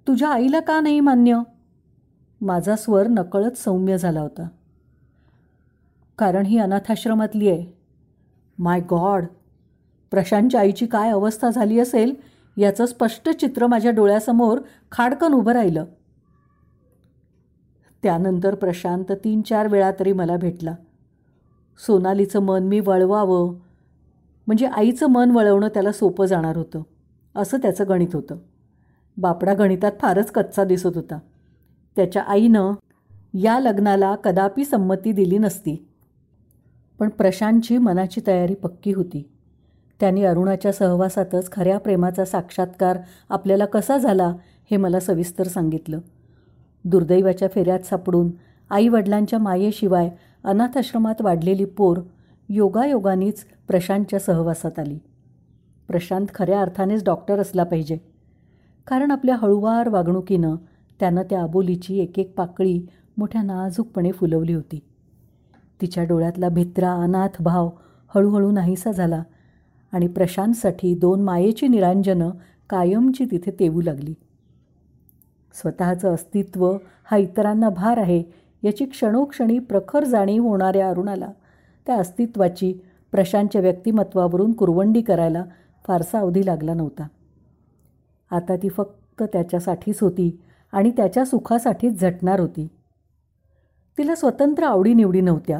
तुझ्या 0.07 0.29
आईला 0.29 0.59
का 0.59 0.79
नाही 0.79 0.99
मान्य? 0.99 1.39
माझा 2.41 2.75
स्वर 2.75 3.07
नकळत 3.07 3.51
सौम्य 3.51 3.97
झाला 3.97 4.21
होता. 4.21 4.47
कारण 6.19 6.45
ही 6.45 6.57
अनाथाश्रमातली 6.57 7.49
आहे. 7.49 7.65
माय 8.59 8.81
गॉड! 8.91 9.25
प्रशांतच्या 10.11 10.59
आईची 10.59 10.85
काय 10.85 11.11
अवस्था 11.11 11.49
झाली 11.49 11.79
असेल 11.79 12.15
याचं 12.57 12.85
स्पष्ट 12.85 13.29
चित्र 13.29 13.67
माझ्या 13.67 13.91
डोळ्यासमोर 13.91 14.59
खाडकन 14.91 15.33
उभं 15.33 15.51
राहिलं. 15.51 15.85
त्यानंतर 18.03 18.55
प्रशांत 18.55 19.11
तीन 19.11 19.41
चार 19.41 19.67
वेळा 19.67 19.91
तरी 19.99 20.13
मला 20.13 20.37
भेटला. 20.37 20.75
सोनालीचं 21.85 22.39
मन 22.39 22.63
मी 22.63 22.79
वळवावं 22.79 23.53
म्हणजे 24.47 24.65
आईचं 24.65 25.07
मन 25.07 25.31
वळवणं 25.31 25.67
त्याला 25.67 25.91
सोपं 25.91 26.25
जाणार 26.25 26.57
होतं 26.57 26.81
असं 27.35 27.57
त्याचं 27.57 27.83
गणित 27.89 28.07
होतं. 28.13 28.37
बापडा 29.17 29.53
गणितात 29.53 29.91
फारच 30.01 30.31
कच्चा 30.31 30.63
दिसत 30.63 30.95
होता. 30.95 31.19
त्याच्या 31.95 32.21
आईनं 32.21 32.71
या 33.33 33.59
लग्नाला 33.59 34.15
कदापि 34.15 34.65
संमती 34.65 35.11
दिली 35.11 35.37
नसती. 35.37 35.87
पण 36.99 37.09
प्रशांतची 37.09 37.77
मनाची 37.77 38.21
तयारी 38.27 38.53
पक्की 38.53 38.93
होती. 38.93 39.29
त्याने 39.99 40.23
अरुणाच्या 40.23 40.71
सहवासातच 40.71 41.51
खऱ्या 41.51 41.79
प्रेमाचा 41.79 42.25
साक्षात्कार 42.25 42.97
आपल्याला 43.29 43.65
कसा 43.65 43.97
झाला 43.97 44.33
हे 44.71 44.77
मला 44.77 44.99
सविस्तर 44.99 45.47
सांगितलं. 45.47 45.99
दुर्दैवाच्या 46.85 47.47
फेऱ्यात 47.47 47.79
सापडून 47.79 48.31
आईवडिलांच्या 48.69 49.39
मायेशिवाय 49.39 50.09
अनाथाश्रमात 50.43 51.21
वाढलेली 51.21 51.65
पोर 51.65 51.99
योगायोगानीच 52.49 53.45
प्रशांतच्या 53.67 54.19
सहवासात 54.19 54.79
आली. 54.79 54.99
प्रशांत 55.87 56.27
खऱ्या 56.35 56.61
अर्थानेच 56.61 57.03
डॉक्टर 57.03 57.39
असला 57.39 57.63
पाहिजे. 57.63 57.97
कारण 58.87 59.11
आपल्या 59.11 59.35
हळुवार 59.35 59.89
वागणुकीनं 59.89 60.55
त्यानं 60.99 61.23
त्या 61.29 61.43
आबोलीची 61.43 61.99
एक 61.99 62.19
एक 62.19 62.33
पाकळी 62.35 62.85
मोठ्या 63.17 63.41
नाजूकपणे 63.41 64.11
फुलवली 64.11 64.53
होती. 64.53 64.79
तिच्या 65.81 66.03
डोळ्यातला 66.03 66.49
भित्रा 66.49 66.93
अनाथ 66.93 67.41
भाव 67.41 67.69
हळूहळू 68.15 68.51
नाहीसा 68.51 68.91
झाला 68.91 69.23
आणि 69.91 70.07
प्रशांतसाठी 70.07 70.95
दोन 70.95 71.23
मायेची 71.23 71.67
निरांजनं 71.67 72.29
कायमची 72.69 73.25
तिथे 73.31 73.51
तेवू 73.51 73.81
लागली. 73.81 74.13
स्वतःचं 75.53 76.13
अस्तित्व 76.13 76.77
हा 77.03 77.17
इतरांना 77.17 77.69
भार 77.69 77.97
आहे 77.97 78.23
याची 78.63 78.85
क्षणोक्षणी 78.85 79.59
प्रखर 79.59 80.03
जाणीव 80.03 80.43
होणाऱ्या 80.43 80.89
अरुणाला 80.89 81.31
त्या 81.85 81.95
अस्तित्वाची 81.95 82.73
प्रशांतच्या 83.11 83.61
व्यक्तिमत्वावरून 83.61 84.53
कुरवंडी 84.53 85.01
करायला 85.01 85.45
फारसा 85.87 86.19
अवधी 86.19 86.45
लागला 86.45 86.73
नव्हता. 86.73 87.07
आता 88.31 88.55
ती 88.55 88.69
फक्त 88.69 89.23
त्याच्यासाठीच 89.23 89.99
होती 90.01 90.41
आणि 90.71 90.91
त्याच्या 90.91 91.25
सुखासाठीच 91.25 92.01
झटणार 92.01 92.39
होती. 92.39 92.67
तिला 93.97 94.15
स्वतंत्र 94.15 94.63
आवडीनिवडी 94.63 95.21
नव्हत्या. 95.21 95.59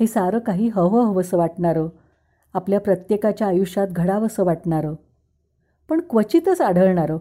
हे 0.00 0.06
सारं 0.06 0.38
काही 0.38 0.68
हवं 0.68 1.04
हवंसं 1.04 1.36
वाटणारं 1.36 1.88
आपल्या 2.54 2.80
प्रत्येकाच्या 2.80 3.46
आयुष्यात 3.46 3.88
घडावंसं 3.88 4.44
वाटणारं 4.44 4.94
पण 5.88 6.00
क्वचितच 6.10 6.60
आढळणारं 6.60 7.18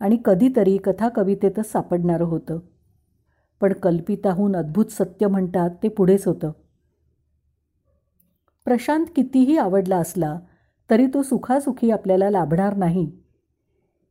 आणि 0.00 0.18
कधीतरी 0.24 0.76
कथा 0.76 1.08
कवितेतच 1.08 1.72
सापडणारं 1.72 2.24
होतं. 2.24 2.58
पण 3.60 3.72
कल्पिताहून 3.72 4.56
अद्भुत 4.56 4.84
सत्य 4.84 5.26
म्हणतात 5.26 5.70
ते 5.82 5.88
पुढेच 5.88 6.26
होतं. 6.26 6.52
प्रशांत 8.64 9.06
कितीही 9.16 9.56
आवडला 9.56 9.96
असला 9.96 10.38
तरी 10.90 11.06
तो 11.06 11.22
सुखासुखी 11.22 11.90
आपल्याला 11.90 12.30
लाभणार 12.30 12.76
नाही. 12.76 13.10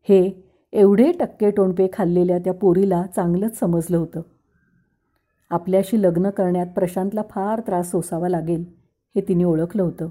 हे 0.10 0.52
एवढे 0.74 1.12
टक्के 1.12 1.52
टोणपे 1.52 1.88
खाल्लेल्या 1.94 2.40
त्या 2.40 2.54
पोरीला 2.54 3.06
चांगलंच 3.16 3.60
समजलं 3.60 3.98
होतं. 3.98 4.22
आपल्याशी 5.50 6.02
लग्न 6.02 6.30
करण्यात 6.30 6.68
प्रशांतला 6.68 7.22
फार 7.30 7.60
त्रास 7.60 7.92
सोसावा 7.92 8.30
लागेल 8.30 8.66
हे 9.16 9.22
तिने 9.22 9.44
ओळखलं 9.44 9.84
होतं. 9.84 10.08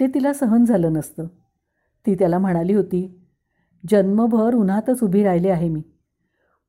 ते 0.00 0.06
तिला 0.06 0.32
सहन 0.32 0.64
झालं 0.64 0.92
नसतं. 0.92 1.26
ती 2.06 2.14
त्याला 2.14 2.38
म्हणाली 2.38 2.74
होती 2.74 3.20
जन्मभर 3.90 4.54
उन्हातच 4.54 5.02
उभी 5.02 5.24
राहिले 5.24 5.50
आहे 5.50 5.68
मी. 5.68 5.82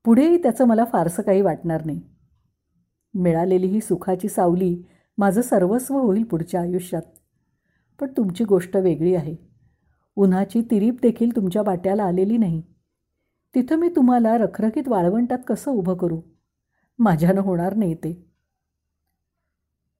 पुढेही 0.05 0.43
त्याचं 0.43 0.65
मला 0.65 0.85
फारसं 0.85 1.23
काही 1.23 1.41
वाटणार 1.41 1.85
नाही. 1.85 2.01
मिळालेली 3.13 3.67
ही 3.67 3.81
सुखाची 3.81 4.27
सावली 4.27 4.83
माझं 5.17 5.41
सर्वस्व 5.41 5.97
होईल 5.97 6.23
पुढच्या 6.23 6.61
आयुष्यात. 6.61 7.01
पण 7.99 8.07
तुमची 8.17 8.43
गोष्ट 8.43 8.77
वेगळी 8.77 9.15
आहे. 9.15 9.35
उन्हाची 10.15 10.61
तिरीप 10.71 10.97
देखील 11.01 11.35
तुमच्या 11.35 11.61
वाट्याला 11.65 12.03
आलेली 12.03 12.37
नाही. 12.37 12.61
तिथं 13.55 13.75
मी 13.75 13.89
तुम्हाला 13.89 14.37
रखरखीत 14.37 14.87
वाळवंटात 14.87 15.37
कसं 15.47 15.71
उभं 15.71 15.97
करू? 15.97 16.21
माझ्यानं 16.99 17.41
होणार 17.41 17.75
नाही 17.75 17.93
ते. 17.93 18.27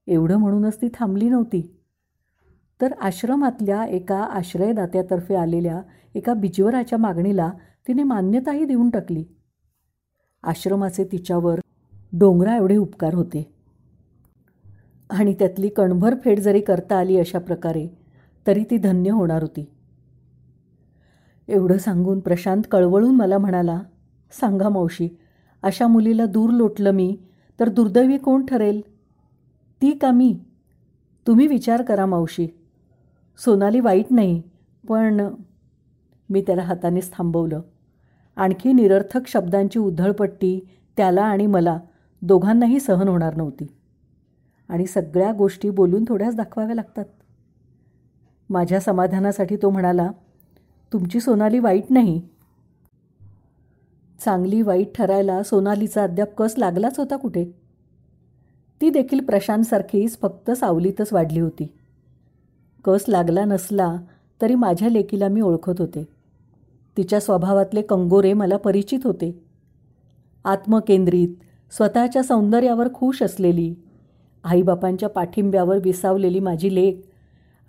एवढं 0.08 0.38
म्हणूनच 0.38 0.82
ती 0.82 0.88
थांबली 0.94 1.30
नव्हती. 1.30 1.78
तर 2.82 2.94
आश्रमातल्या 2.94 3.86
एका 3.86 4.24
आश्रयदात्यातर्फे 4.24 5.36
आलेल्या 5.36 5.82
एका 6.16 6.34
बिजवराच्या 6.34 6.98
मागणीला 6.98 7.52
तिने 7.88 8.04
मान्यताही 8.04 8.66
देऊन 8.66 8.90
टाकली. 8.90 9.26
आश्रमाचे 10.44 11.04
तिच्यावर 11.04 11.60
डोंगरा 12.14 12.56
एवढे 12.56 12.78
उपकार 12.78 13.14
होते. 13.14 13.61
आणि 15.12 15.34
त्यातली 15.34 15.70
कणभर 15.70 16.16
फेड 16.24 16.40
जरी 16.40 16.62
करता 16.62 16.98
आली 16.98 17.18
अशा 17.18 17.40
प्रकारे 17.40 17.88
तरी 18.48 18.64
ती 18.64 18.78
धन्य 18.78 19.12
होणार 19.12 19.42
होती. 19.42 19.66
एवढं 21.48 21.78
सांगून 21.78 22.20
प्रशांत 22.20 22.64
कळवळून 22.72 23.16
मला 23.16 23.38
म्हणाला 23.38 23.82
सांगा 24.32 24.70
मावशी 24.70 25.10
अशा 25.64 25.88
मुलीला 25.88 26.26
दूर 26.26 26.50
लोटलं 26.50 26.92
मी 26.92 27.18
तर 27.60 27.70
दुर्दैवी 27.70 28.18
कोण 28.18 28.46
ठरेल? 28.46 28.82
ती 29.82 29.92
का 29.92 30.12
मी? 30.12 30.40
तुम्ही 31.28 31.48
विचार 31.48 31.82
करा 31.82 32.06
मावशी. 32.06 32.48
सोनाली 33.46 33.80
वाईट 33.80 34.06
नाही 34.12 34.42
पण 34.90 35.28
मी 36.30 36.42
त्याला 36.42 36.62
हातानेच 36.62 37.12
थांबवलं. 37.12 37.62
आणखी 38.36 38.74
निरर्थक 38.74 39.28
शब्दांची 39.28 39.80
उधळपट्टी 39.80 40.60
त्याला 40.98 41.24
आणि 41.24 41.46
मला 41.46 41.80
दोघांनाही 42.22 42.80
सहन 42.80 43.08
होणार 43.08 43.36
नव्हती. 43.36 43.68
आणि 44.72 44.86
सगळ्या 44.86 45.32
गोष्टी 45.32 45.70
बोलून 45.70 46.06
थोड्याच 46.08 46.36
दाखवाव्या 46.36 46.76
लागतात. 46.76 47.06
माझ्या 48.50 48.80
समाधानासाठी 48.80 49.56
तो 49.56 49.70
म्हणाला 49.70 50.12
तुमची 50.94 51.20
सोनाली 51.20 51.60
वाईट 51.60 51.84
नाही. 51.90 52.22
चांगली 54.26 54.62
वाईट 54.62 54.96
ठरायला 54.96 55.44
सोनालीचा 55.44 56.04
अद्याप 56.04 56.36
कस 56.38 56.54
लागलाच 56.58 57.00
होता 57.00 57.16
कुठे? 57.16 57.46
ती 58.82 58.90
देखील 58.90 59.24
प्रशांतसारखीच 59.24 60.20
फक्त 60.22 60.52
सावलीतच 60.52 61.14
वाढली 61.14 61.40
होती. 61.40 61.74
कस 62.86 63.06
लागला 63.08 63.46
नसला 63.46 63.96
तरी 64.42 64.56
माझ्या 64.56 64.90
लेकीला 64.90 65.28
मी 65.28 65.42
ओळखत 65.42 65.80
होते. 65.80 66.08
तिच्या 66.98 67.20
स्वभावातले 67.20 67.82
कंगोरे 67.82 68.34
मला 68.34 68.58
परिचित 68.58 69.00
होते. 69.04 69.46
आत्मकेंद्रित 70.46 71.28
स्वतःच्या 71.72 72.24
सौंदर्यावर 72.24 72.94
खुश 72.94 73.24
असलेली 73.24 73.76
आईबापांच्या 74.44 75.10
पाठिंब्यावर 75.10 75.78
विसावलेली 75.84 76.40
माझी 76.40 76.76
लेख. 76.76 76.94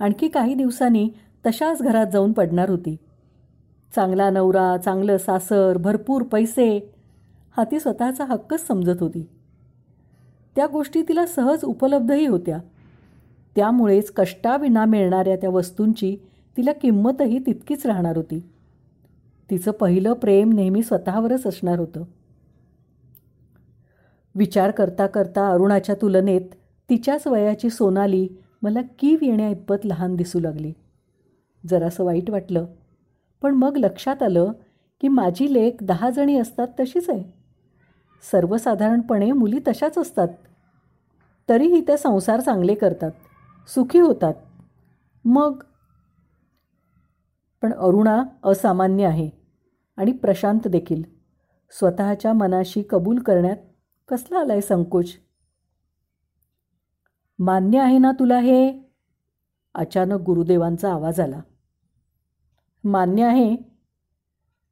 आणखी 0.01 0.29
काही 0.29 0.55
दिवसांनी 0.55 1.11
तशाच 1.47 1.83
घरात 1.83 2.07
जाऊन 2.13 2.33
पडणार 2.33 2.71
होती. 2.71 2.97
चांगला 3.95 4.31
नवरा 4.31 4.77
चांगलं 4.77 5.17
सासर 5.17 5.77
भरपूर 5.77 6.23
पैसे 6.23 6.95
हा 7.57 7.65
ती 7.65 7.81
स्वतःचा 7.81 8.25
हक्कच 8.25 8.67
समजत 8.67 9.01
होती. 9.01 9.29
त्या 10.57 10.67
गोष्टी 10.67 11.03
तिला 11.03 11.27
सहज 11.27 11.65
उपलब्धही 11.65 12.27
होत्या. 12.27 12.59
त्यामुळेच 13.57 14.13
कष्टाविना 14.13 14.85
मिळणाऱ्या 14.85 15.37
त्या 15.37 15.51
वस्तूंची 15.51 16.17
तिला 16.57 16.73
किंमतही 16.73 17.39
तितकीच 17.39 17.87
राहणार 17.87 18.17
होती. 18.17 18.49
तिचं 19.51 19.71
पहिलं 19.71 20.13
प्रेम 20.13 20.53
नेहमी 20.53 20.83
स्वतःवरच 20.83 21.47
असणार 21.47 21.79
होतं. 21.79 22.05
विचार 24.35 24.71
करता 24.71 25.07
करता 25.07 25.51
अरुणाच्या 25.51 25.95
तुलनेत 26.03 26.41
तिच्याच 26.91 27.27
वयाची 27.27 27.71
सोनाली 27.71 28.29
मला 28.63 28.81
कीव 28.99 29.19
येण्याइतपत 29.23 29.77
लहान 29.85 30.17
दिसू 30.17 30.41
लागली. 30.41 30.73
जरासं 31.69 32.05
वाईट 32.05 32.31
वाटलं. 32.31 32.67
पण 33.43 33.55
मग 33.55 33.77
लक्षात 33.77 34.23
आलं 34.23 34.53
की 35.01 35.09
माझी 35.09 35.55
लेख 35.55 35.73
दहा 35.83 36.11
जणी 36.11 36.39
असतात 36.39 36.69
तशीच 36.81 37.11
आहे. 37.11 37.25
सर्वसाधारणपणे 38.31 39.33
मुली 39.33 39.59
तशाच 39.69 39.99
असतात. 39.99 40.29
तरीही 41.49 41.81
त्या 41.81 41.97
संसार 41.97 42.41
चांगले 42.41 42.75
करतात 42.75 43.11
सुखी 43.69 43.99
होतात. 43.99 44.35
मग? 45.25 45.63
पण 47.63 47.73
अरुणा 47.73 48.25
असामान्य 48.45 49.07
आहे 49.07 49.31
आणि 49.97 50.13
प्रशांत 50.13 50.69
देखील. 50.69 51.03
स्वतःच्या 51.71 52.33
मनाशी 52.33 52.83
कबूल 52.83 53.19
करण्यात 53.19 53.57
कसला 54.09 54.39
आलाय 54.39 54.61
संकोच? 54.61 55.13
मान्य 57.45 57.79
आहे 57.79 57.99
ना 57.99 58.13
तुला 58.13 58.39
हे? 58.39 58.79
अचानक 59.75 60.21
गुरुदेवांचा 60.21 60.93
आवाज 60.93 61.21
आला. 61.21 61.41
मान्य 62.85 63.25
आहे. 63.25 63.57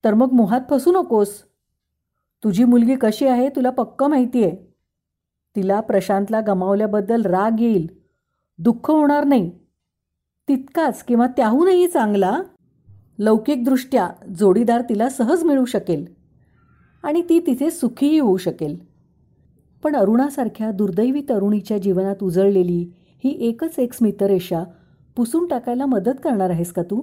तर 0.05 0.15
मग 0.15 0.33
मोहात 0.33 0.61
फसू 0.71 0.93
नकोस. 0.93 1.43
तुझी 2.45 2.65
मुलगी 2.65 2.97
कशी 2.97 3.27
आहे 3.27 3.49
तुला 3.49 3.71
पक्क 3.71 4.05
माहिती 4.05 4.45
आहे 4.45 4.75
तिला 5.57 5.81
प्रशांतला 5.81 6.41
गमावल्याबद्दल 6.41 7.23
राग 7.23 7.61
येईल. 7.61 7.87
दुःख 8.59 8.91
होणार 8.91 9.25
नाही. 9.25 9.51
तितकाच 10.49 11.05
किंवा 11.05 11.27
त्याहूनही 11.27 11.89
चांगला 11.89 12.41
लौकिकदृष्ट्या 13.19 14.11
जोडीदार 14.39 14.83
तिला 14.89 15.09
सहज 15.09 15.45
मिळू 15.45 15.65
शकेल. 15.65 16.15
आणि 17.03 17.23
ती 17.23 17.41
तिथे 17.41 17.71
सुखीही 17.71 18.19
होऊ 18.19 18.37
शकेल. 18.37 18.90
पण 19.83 19.97
अरुणासारख्या 19.97 20.71
दुर्दैवी 20.71 21.21
तरुणीच्या 21.21 21.79
जीवनात 21.79 22.23
उजळलेली 22.23 22.93
ही 23.25 23.37
एकच 23.49 23.79
एक 23.79 23.93
स्मितरेषा 23.93 24.65
पुसून 25.17 25.47
टाकायला 25.47 25.87
मदत 25.87 26.21
करणार 26.25 26.51
आहेस 26.51 26.73
का 26.73 26.83
तू? 26.83 27.03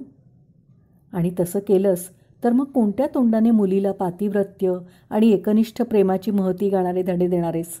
आणि 1.12 1.30
तसं 1.40 1.58
केलंस 1.58 2.08
तर 2.44 2.52
मग 2.52 2.64
कोणत्या 2.64 3.06
तोंडाने 3.06 3.50
मुलीला 3.50 3.92
पातिव्रत्य 3.92 4.74
आणि 5.10 5.30
एकनिष्ठ 5.30 5.82
प्रेमाची 5.82 6.30
महती 6.30 6.68
गाणारे 6.68 7.02
धडे 7.02 7.28
देणारेस? 7.28 7.80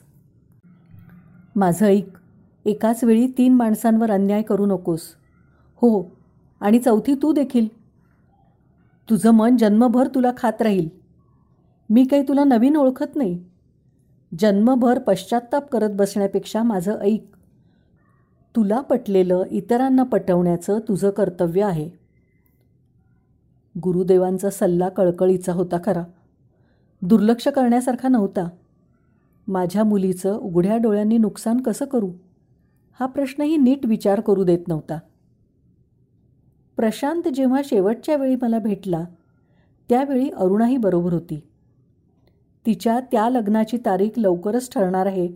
माझं 1.56 1.86
ऐक 1.86 2.08
एकाच 2.64 3.04
वेळी 3.04 3.26
तीन 3.38 3.54
माणसांवर 3.54 4.10
अन्याय 4.10 4.42
करू 4.42 4.66
नकोस. 4.66 5.00
हो 5.76 6.16
आणि 6.60 6.78
चौथी 6.78 7.14
तू 7.14 7.32
देखील. 7.32 7.68
तुझं 9.10 9.30
मन 9.30 9.56
जन्मभर 9.56 10.08
तुला 10.14 10.32
खात 10.36 10.62
राहील. 10.62 10.88
मी 11.90 12.04
काही 12.04 12.22
तुला 12.22 12.44
नवीन 12.44 12.76
ओळखत 12.76 13.16
नाही. 13.16 13.44
जन्मभर 14.38 14.98
पश्चात्ताप 14.98 15.68
करत 15.68 15.90
बसण्यापेक्षा 15.90 16.62
माझं 16.62 16.98
ऐक. 16.98 17.36
तुला 18.56 18.80
पटलेलं 18.80 19.42
इतरांना 19.50 20.02
पटवण्याचं 20.02 20.78
तुझं 20.78 21.10
कर्तव्य 21.10 21.64
आहे. 21.64 21.90
गुरुदेवांचा 23.82 24.50
सल्ला 24.50 24.88
कळकळीचा 24.88 25.52
होता 25.52 25.76
खरा. 25.84 26.04
दुर्लक्ष 27.02 27.48
करण्यासारखा 27.48 28.08
नव्हता. 28.08 28.48
माझ्या 29.48 29.84
मुलीचं 29.84 30.38
उघड्या 30.38 30.76
डोळ्यांनी 30.76 31.18
नुकसान 31.18 31.60
कसं 31.60 31.84
करू? 31.84 32.10
हा 33.00 33.06
प्रश्नही 33.06 33.56
नीट 33.56 33.86
विचार 33.86 34.20
करू 34.20 34.44
देत 34.44 34.68
नव्हता. 34.68 34.98
प्रशांत 36.76 37.28
जेव्हा 37.28 37.62
शेवटच्या 37.64 38.16
वेळी 38.16 38.36
मला 38.42 38.58
भेटला 38.58 39.04
त्यावेळी 39.88 40.30
अरुणाही 40.30 40.76
बरोबर 40.76 41.12
होती. 41.12 41.47
तिच्या 42.68 43.00
त्या 43.00 43.30
लग्नाची 43.30 43.76
तारीख 43.86 44.10
लवकरच 44.16 44.70
ठरणार 44.72 45.06
आहे 45.06 45.28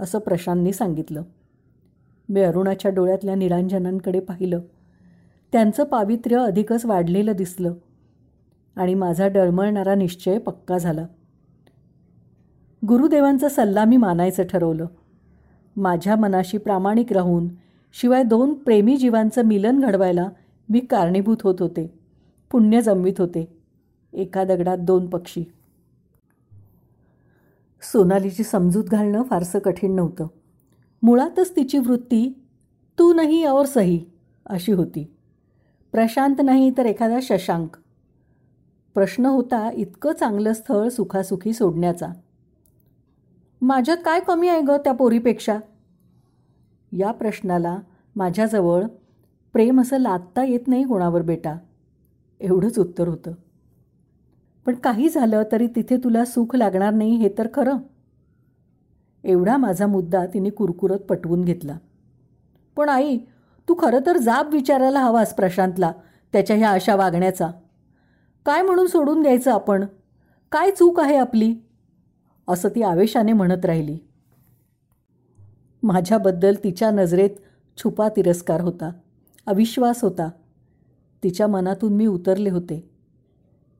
असं 0.00 0.18
प्रशांतनी 0.18 0.72
सांगितलं. 0.72 1.22
मी 2.28 2.40
अरुणाच्या 2.40 2.90
डोळ्यातल्या 2.90 3.34
निरांजनांकडे 3.34 4.20
पाहिलं. 4.20 4.60
त्यांचं 5.52 5.84
पावित्र्य 5.84 6.36
अधिकच 6.36 6.86
वाढलेलं 6.86 7.32
दिसलं 7.32 7.74
आणि 8.76 8.94
माझा 8.94 9.28
डळमळणारा 9.28 9.94
निश्चय 9.94 10.38
पक्का 10.38 10.78
झाला. 10.78 11.06
गुरुदेवांचा 12.88 13.48
सल्ला 13.48 13.84
मी 13.84 13.96
मानायचं 13.96 14.42
ठरवलं. 14.42 14.86
माझ्या 15.76 16.16
मनाशी 16.16 16.58
प्रामाणिक 16.58 17.12
राहून 17.12 17.48
शिवाय 17.92 18.22
दोन 18.22 18.54
प्रेमी 18.54 18.96
जीवांचं 18.96 19.42
मिलन 19.42 19.80
घडवायला 19.80 20.28
मी 20.68 20.80
कारणीभूत 20.80 21.36
होत 21.42 21.56
होते 21.58 22.00
पुण्य 22.50 22.80
जमवीत 22.80 23.14
होते. 23.18 23.48
एका 24.12 24.44
दगडात 24.44 24.78
दोन 24.78 25.06
पक्षी. 25.06 25.44
सोनालीची 27.82 28.42
समजूत 28.42 28.84
घालणं 28.84 29.22
फारसं 29.22 29.58
कठीण 29.58 29.94
नव्हतं. 29.94 30.26
मुळातच 31.02 31.56
तिची 31.56 31.78
वृत्ती 31.78 32.46
तू 32.98 33.12
नाही 33.12 33.46
और 33.46 33.64
सही 33.64 34.04
अशी 34.46 34.72
होती. 34.72 35.14
प्रशांत 35.92 36.36
नाही 36.44 36.70
तर 36.78 36.86
एखादा 36.86 37.18
शशांक. 37.22 37.68
प्रश्न 38.94 39.26
होता 39.26 39.70
इतकं 39.74 40.12
चांगलं 40.12 40.52
स्थळ 40.52 40.88
सुखासुखी 40.88 41.52
सोडण्याचा. 41.52 42.06
माझ्यात 43.62 43.96
काय 44.04 44.20
कमी 44.20 44.48
आहे 44.48 44.60
ग 44.60 44.70
त्या 44.70 44.92
पोरीपेक्षा? 44.92 45.58
या 46.92 47.12
प्रश्नाला 47.12 47.78
माझ्याजवळ 48.16 48.84
प्रेम 49.52 49.80
असं 49.80 49.98
लादता 49.98 50.44
येत 50.44 50.68
नाही 50.68 50.84
कोणावर 50.84 51.22
बेटा 51.22 51.56
एवढंच 52.40 52.78
उत्तर 52.78 53.08
होतं. 53.08 53.32
पण 54.68 54.74
काही 54.74 55.08
झालं 55.08 55.42
तरी 55.52 55.66
तिथे 55.66 55.96
तुला 55.96 56.24
सुख 56.24 56.56
लागणार 56.56 56.92
नाही 56.92 57.16
हे 57.16 57.28
तर 57.38 57.48
खरं. 57.54 57.76
एवढा 59.24 59.56
माझा 59.56 59.86
मुद्दा 59.86 60.26
तिने 60.26 60.50
कुरकुरत 60.50 60.98
पटवून 60.98 61.44
घेतला. 61.44 61.78
पण 62.76 62.88
आई 62.88 63.18
तू 63.68 63.74
खरं 63.78 63.98
तर 64.06 64.16
जाब 64.16 64.52
विचारायला 64.52 65.00
हवास 65.00 65.34
प्रशांतला 65.34 65.92
त्याच्या 66.32 66.56
ह्या 66.56 66.70
अशा 66.70 66.96
वागण्याचा. 66.96 67.50
काय 68.46 68.62
म्हणून 68.62 68.86
सोडून 68.86 69.22
द्यायचं 69.22 69.52
आपण? 69.52 69.84
काय 70.52 70.70
चूक 70.70 71.00
आहे 71.00 71.16
आपली? 71.16 71.54
असं 72.48 72.68
ती 72.68 72.82
आवेशाने 72.82 73.32
म्हणत 73.32 73.64
राहिली. 73.64 73.98
माझ्याबद्दल 75.82 76.54
तिच्या 76.64 76.90
नजरेत 76.90 77.30
छुपा 77.78 78.08
तिरस्कार 78.08 78.60
होता. 78.60 78.90
अविश्वास 79.46 80.04
होता. 80.04 80.30
तिच्या 81.22 81.46
मनातून 81.46 81.92
मी 81.92 82.06
उतरले 82.06 82.50
होते. 82.50 82.97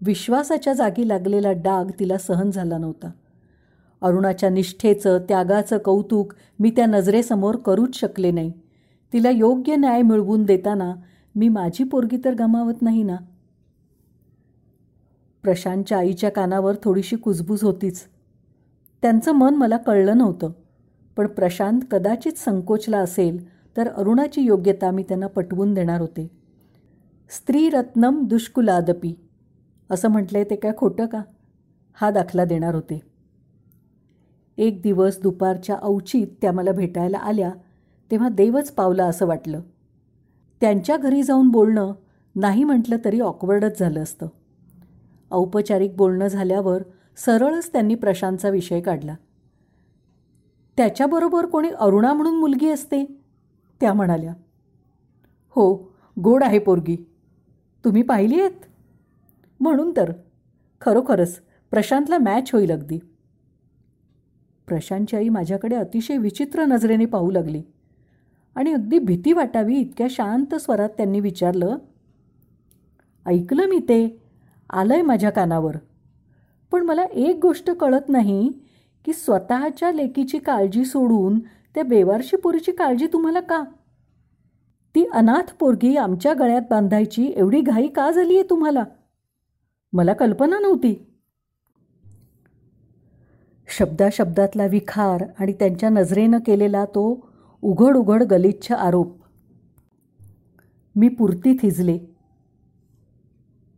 विश्वासाच्या 0.00 0.72
जागी 0.72 1.08
लागलेला 1.08 1.52
डाग 1.52 1.84
तिला 2.00 2.18
सहन 2.18 2.50
झाला 2.50 2.78
नव्हता. 2.78 3.10
अरुणाच्या 4.02 4.50
निष्ठेचं 4.50 5.18
त्यागाचं 5.28 5.78
कौतुक 5.78 6.32
मी 6.58 6.70
त्या 6.70 6.86
नजरेसमोर 6.86 7.56
करूच 7.56 7.94
शकले 7.94 8.30
नाही. 8.30 8.52
तिला 9.12 9.30
योग्य 9.30 9.76
न्याय 9.76 10.02
मिळवून 10.02 10.44
देताना 10.44 10.94
मी 11.34 11.48
माझी 11.48 11.84
पोरगी 11.84 12.16
तर 12.24 12.34
गमावत 12.34 12.82
नाही 12.82 13.02
ना? 13.02 13.16
प्रशांतच्या 15.42 15.98
आईच्या 15.98 16.30
कानावर 16.30 16.74
थोडीशी 16.84 17.16
कुजबूज 17.16 17.62
होतीच. 17.62 18.00
त्यांचं 19.02 19.32
मन 19.32 19.54
मला 19.54 19.76
कळलं 19.76 20.18
नव्हतं. 20.18 20.50
पण 21.16 21.26
प्रशांत 21.26 21.80
कदाचित 21.90 22.32
संकोचला 22.36 22.98
असेल 22.98 23.48
तर 23.76 23.88
अरुणाची 23.88 24.40
योग्यता 24.40 24.90
मी 24.90 25.02
त्यांना 25.02 25.26
पटवून 25.26 25.74
देणार 25.74 26.00
होते. 26.00 26.30
स्त्रीरत्नम 27.30 28.24
दुष्कुलादपी. 28.24 29.14
असं 29.90 30.08
म्हटलंय 30.08 30.44
ते 30.44 30.56
काय 30.56 30.72
खोटं 30.76 31.06
का? 31.06 31.22
हा 31.92 32.10
दाखला 32.10 32.44
देणार 32.44 32.74
होते. 32.74 33.02
एक 34.58 34.82
दिवस 34.82 35.20
दुपारच्या 35.22 35.76
औचित 35.82 36.26
त्या 36.40 36.52
मला 36.52 36.72
भेटायला 36.72 37.18
आल्या 37.18 37.50
तेव्हा 38.10 38.28
देवच 38.28 38.70
पावला 38.70 39.04
असं 39.04 39.26
वाटलं. 39.26 39.60
त्यांच्या 40.60 40.96
घरी 40.96 41.22
जाऊन 41.22 41.48
बोलणं 41.48 41.92
नाही 42.34 42.64
म्हटलं 42.64 42.96
तरी 43.04 43.20
ऑकवर्डच 43.20 43.78
झालं 43.78 44.02
असतं. 44.02 44.26
औपचारिक 45.30 45.96
बोलणं 45.96 46.26
झाल्यावर 46.26 46.82
सरळच 47.16 47.72
त्यांनी 47.72 47.94
प्रशांतचा 47.94 48.48
विषय 48.48 48.80
काढला. 48.80 49.14
त्याच्याबरोबर 50.76 51.46
कोणी 51.46 51.68
अरुणा 51.68 52.12
म्हणून 52.12 52.34
मुलगी 52.34 52.70
असते? 52.70 53.04
त्या 53.80 53.92
म्हणाल्या. 53.92 54.34
हो 55.48 55.92
गोड 56.20 56.42
आहे 56.42 56.58
पोरगी. 56.58 56.96
तुम्ही 57.84 58.02
पाहिली 58.02 58.40
आहेत? 58.40 58.67
म्हणून 59.60 59.92
तर. 59.96 60.12
खरोखरच 60.80 61.40
प्रशांतला 61.70 62.18
मॅच 62.18 62.50
होईल 62.52 62.70
अगदी. 62.70 62.98
प्रशांतची 64.66 65.16
आई 65.16 65.28
माझ्याकडे 65.28 65.76
अतिशय 65.76 66.16
विचित्र 66.16 66.64
नजरेने 66.64 67.06
पाहू 67.06 67.30
लागली. 67.30 67.62
आणि 68.54 68.72
अगदी 68.72 68.98
भीती 68.98 69.32
वाटावी 69.32 69.76
इतक्या 69.76 70.06
शांत 70.10 70.54
स्वरात 70.54 70.88
त्यांनी 70.88 71.20
विचारलं 71.20 71.76
ऐकलं 73.26 73.66
मी 73.66 73.78
ते? 73.78 74.22
आलंय 74.70 75.02
माझ्या 75.02 75.30
कानावर. 75.30 75.76
पण 76.72 76.82
मला 76.82 77.04
एक 77.04 77.38
गोष्ट 77.42 77.70
कळत 77.70 78.08
नाही 78.08 78.52
की 79.04 79.12
स्वतःच्या 79.12 79.92
लेकीची 79.92 80.38
काळजी 80.38 80.84
सोडून 80.84 81.38
त्या 81.74 81.84
बेवारशी 81.84 82.36
पोरीची 82.36 82.72
काळजी 82.72 83.06
तुम्हाला 83.06 83.40
का? 83.40 83.64
ती 84.94 85.04
अनाथ 85.12 85.54
पोरगी 85.60 85.96
आमच्या 85.96 86.34
गळ्यात 86.34 86.62
बांधायची 86.70 87.32
एवढी 87.36 87.60
घाई 87.60 87.86
का 87.86 88.10
झाली 88.10 88.34
आहे 88.34 88.50
तुम्हाला? 88.50 88.84
मला 89.92 90.12
कल्पना 90.12 90.58
नव्हती. 90.58 91.06
शब्दाशब्दातला 93.68 94.66
विखार 94.66 95.24
आणि 95.38 95.52
त्यांच्या 95.52 95.88
नजरेनं 95.88 96.38
केलेला 96.38 96.84
तो 96.84 97.28
उघड 97.62 97.96
उघड 97.96 98.22
गलिच्छ 98.22 98.72
आरोप. 98.72 99.16
मी 100.96 101.08
पुरती 101.08 101.56
थिजले. 101.62 101.98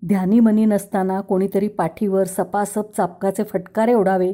ध्यानीमनी 0.06 0.64
नसताना 0.64 1.20
कोणीतरी 1.20 1.68
पाठीवर 1.68 2.24
सपासप 2.24 2.96
चापकाचे 2.96 3.44
फटकारे 3.44 3.94
ओढावे 3.94 4.32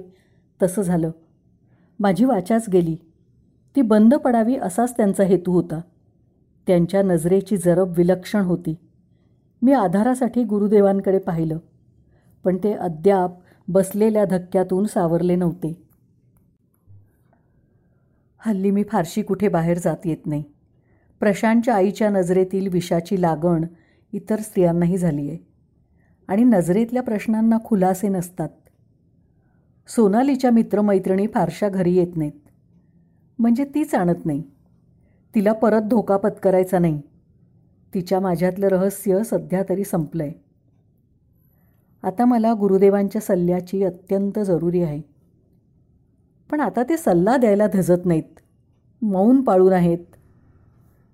तसं 0.62 0.82
झालं. 0.82 1.10
माझी 2.00 2.24
वाचाच 2.24 2.68
गेली. 2.72 2.96
ती 3.76 3.82
बंद 3.82 4.14
पडावी 4.14 4.56
असाच 4.56 4.96
त्यांचा 4.96 5.24
हेतू 5.24 5.52
होता. 5.52 5.80
त्यांच्या 6.66 7.02
नजरेची 7.02 7.56
जरब 7.56 7.92
विलक्षण 7.96 8.40
होती. 8.40 8.74
मी 9.62 9.72
आधारासाठी 9.72 10.44
गुरुदेवांकडे 10.44 11.18
पाहिलं 11.18 11.58
पण 12.44 12.56
ते 12.56 12.72
अद्याप 12.72 13.30
बसलेल्या 13.68 14.24
धक्क्यातून 14.24 14.86
सावरले 14.86 15.36
नव्हते. 15.36 15.82
हल्ली 18.38 18.70
मी 18.70 18.84
फारशी 18.84 19.22
कुठे 19.22 19.48
बाहेर 19.48 19.78
जात 19.78 19.96
येत 20.04 20.26
नाही. 20.26 20.42
प्रशांतच्या 21.20 21.74
आईच्या 21.74 22.10
नजरेतील 22.10 22.68
विषाची 22.68 23.22
लागण 23.22 23.64
इतर 24.12 24.40
स्त्रियांनाही 24.40 24.96
झाली 24.96 25.28
आहे 25.28 25.38
आणि 26.28 26.44
नजरेतल्या 26.44 27.02
प्रश्नांना 27.02 27.58
खुलासे 27.64 28.08
नसतात. 28.08 28.48
सोनालीच्या 29.88 30.50
मित्रमैत्रिणी 30.50 31.26
फारशा 31.26 31.68
घरी 31.68 31.94
येत 31.94 32.16
नाहीत. 32.16 32.48
म्हणजे 33.38 33.64
तीच 33.64 33.94
आणत 33.94 34.26
नाही. 34.26 34.42
तिला 35.34 35.52
परत 35.52 35.82
धोका 35.82 36.16
पत्करायचा 36.16 36.78
नाही. 36.78 37.02
तिच्या 37.96 38.20
माझ्यातलं 38.20 38.68
रहस्य 38.68 39.22
सध्या 39.22 39.62
तरी 39.68 39.85
संपलं 39.85 40.22
आहे 40.22 40.32
आता 42.02 42.24
मला 42.24 42.52
गुरुदेवांच्या 42.52 43.20
सल्ल्याची 43.20 43.85
अत्यंत 43.85 44.38
जरुरी 44.38 44.82
आहे. 44.82 45.02
पण 46.50 46.61
आता 46.61 46.82
ते 46.82 46.96
सल्ला 46.96 47.37
द्यायला 47.37 47.66
धजत 47.66 48.06
नाहीत. 48.06 48.40
मौन 49.02 49.40
पाळून 49.42 49.72
आहेत. 49.72 49.98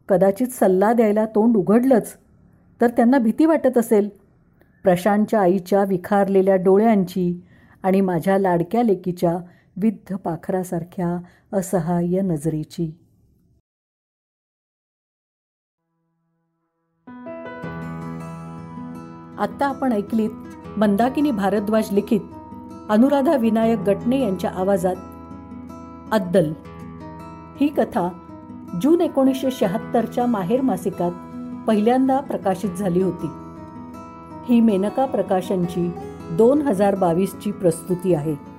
कदाचित 0.09 0.47
सल्ला 0.47 0.93
द्यायला 0.93 1.27
तोंड 1.27 1.57
उघडलंच 1.57 2.17
तर 2.81 2.91
त्यांना 2.91 3.19
भीती 3.19 3.47
वाटत 3.47 3.79
असेल. 3.79 4.09
प्रशांतच्या 4.83 5.41
आईच्या 5.41 5.85
विखारलेल्या 5.85 6.57
डोळ्यांची 6.57 7.43
आणि 7.83 8.01
माझ्या 8.01 8.39
लाडक्या 8.39 8.83
लेकीच्या 8.83 9.39
विद्ध 9.77 10.17
पाखरासारख्या 10.17 11.19
असहाय्य 11.53 12.21
नजरेची. 12.21 13.02
आत्ता 19.43 19.67
आपण 19.67 19.93
ऐकलीत 19.93 20.31
मंदाकिनी 20.77 21.31
भारद्वाज 21.31 21.93
लिखित 21.93 22.21
अनुराधा 22.89 23.37
विनायक 23.37 23.79
गटणे 23.79 24.23
यांच्या 24.23 24.51
आवाजात. 24.57 24.97
अद्दल. 26.13 26.53
ही 27.61 27.69
कथा 27.69 28.09
जून 28.83 29.01
एकोणीसशे 29.01 29.51
शहात्तरच्या 29.51 30.27
माहेर 30.27 30.61
मासिकात 30.61 31.13
पहिल्यांदा 31.67 32.21
प्रकाशित 32.21 32.71
झाली 32.71 33.03
होती. 33.03 33.27
ही 34.49 34.61
मेनका 34.61 35.07
प्रकाशनची 35.07 35.91
दोन 36.31 36.63
हजार 36.63 36.95
बावीसची 36.95 37.53
प्रस्तुती 37.53 38.15
आहे. 38.15 38.52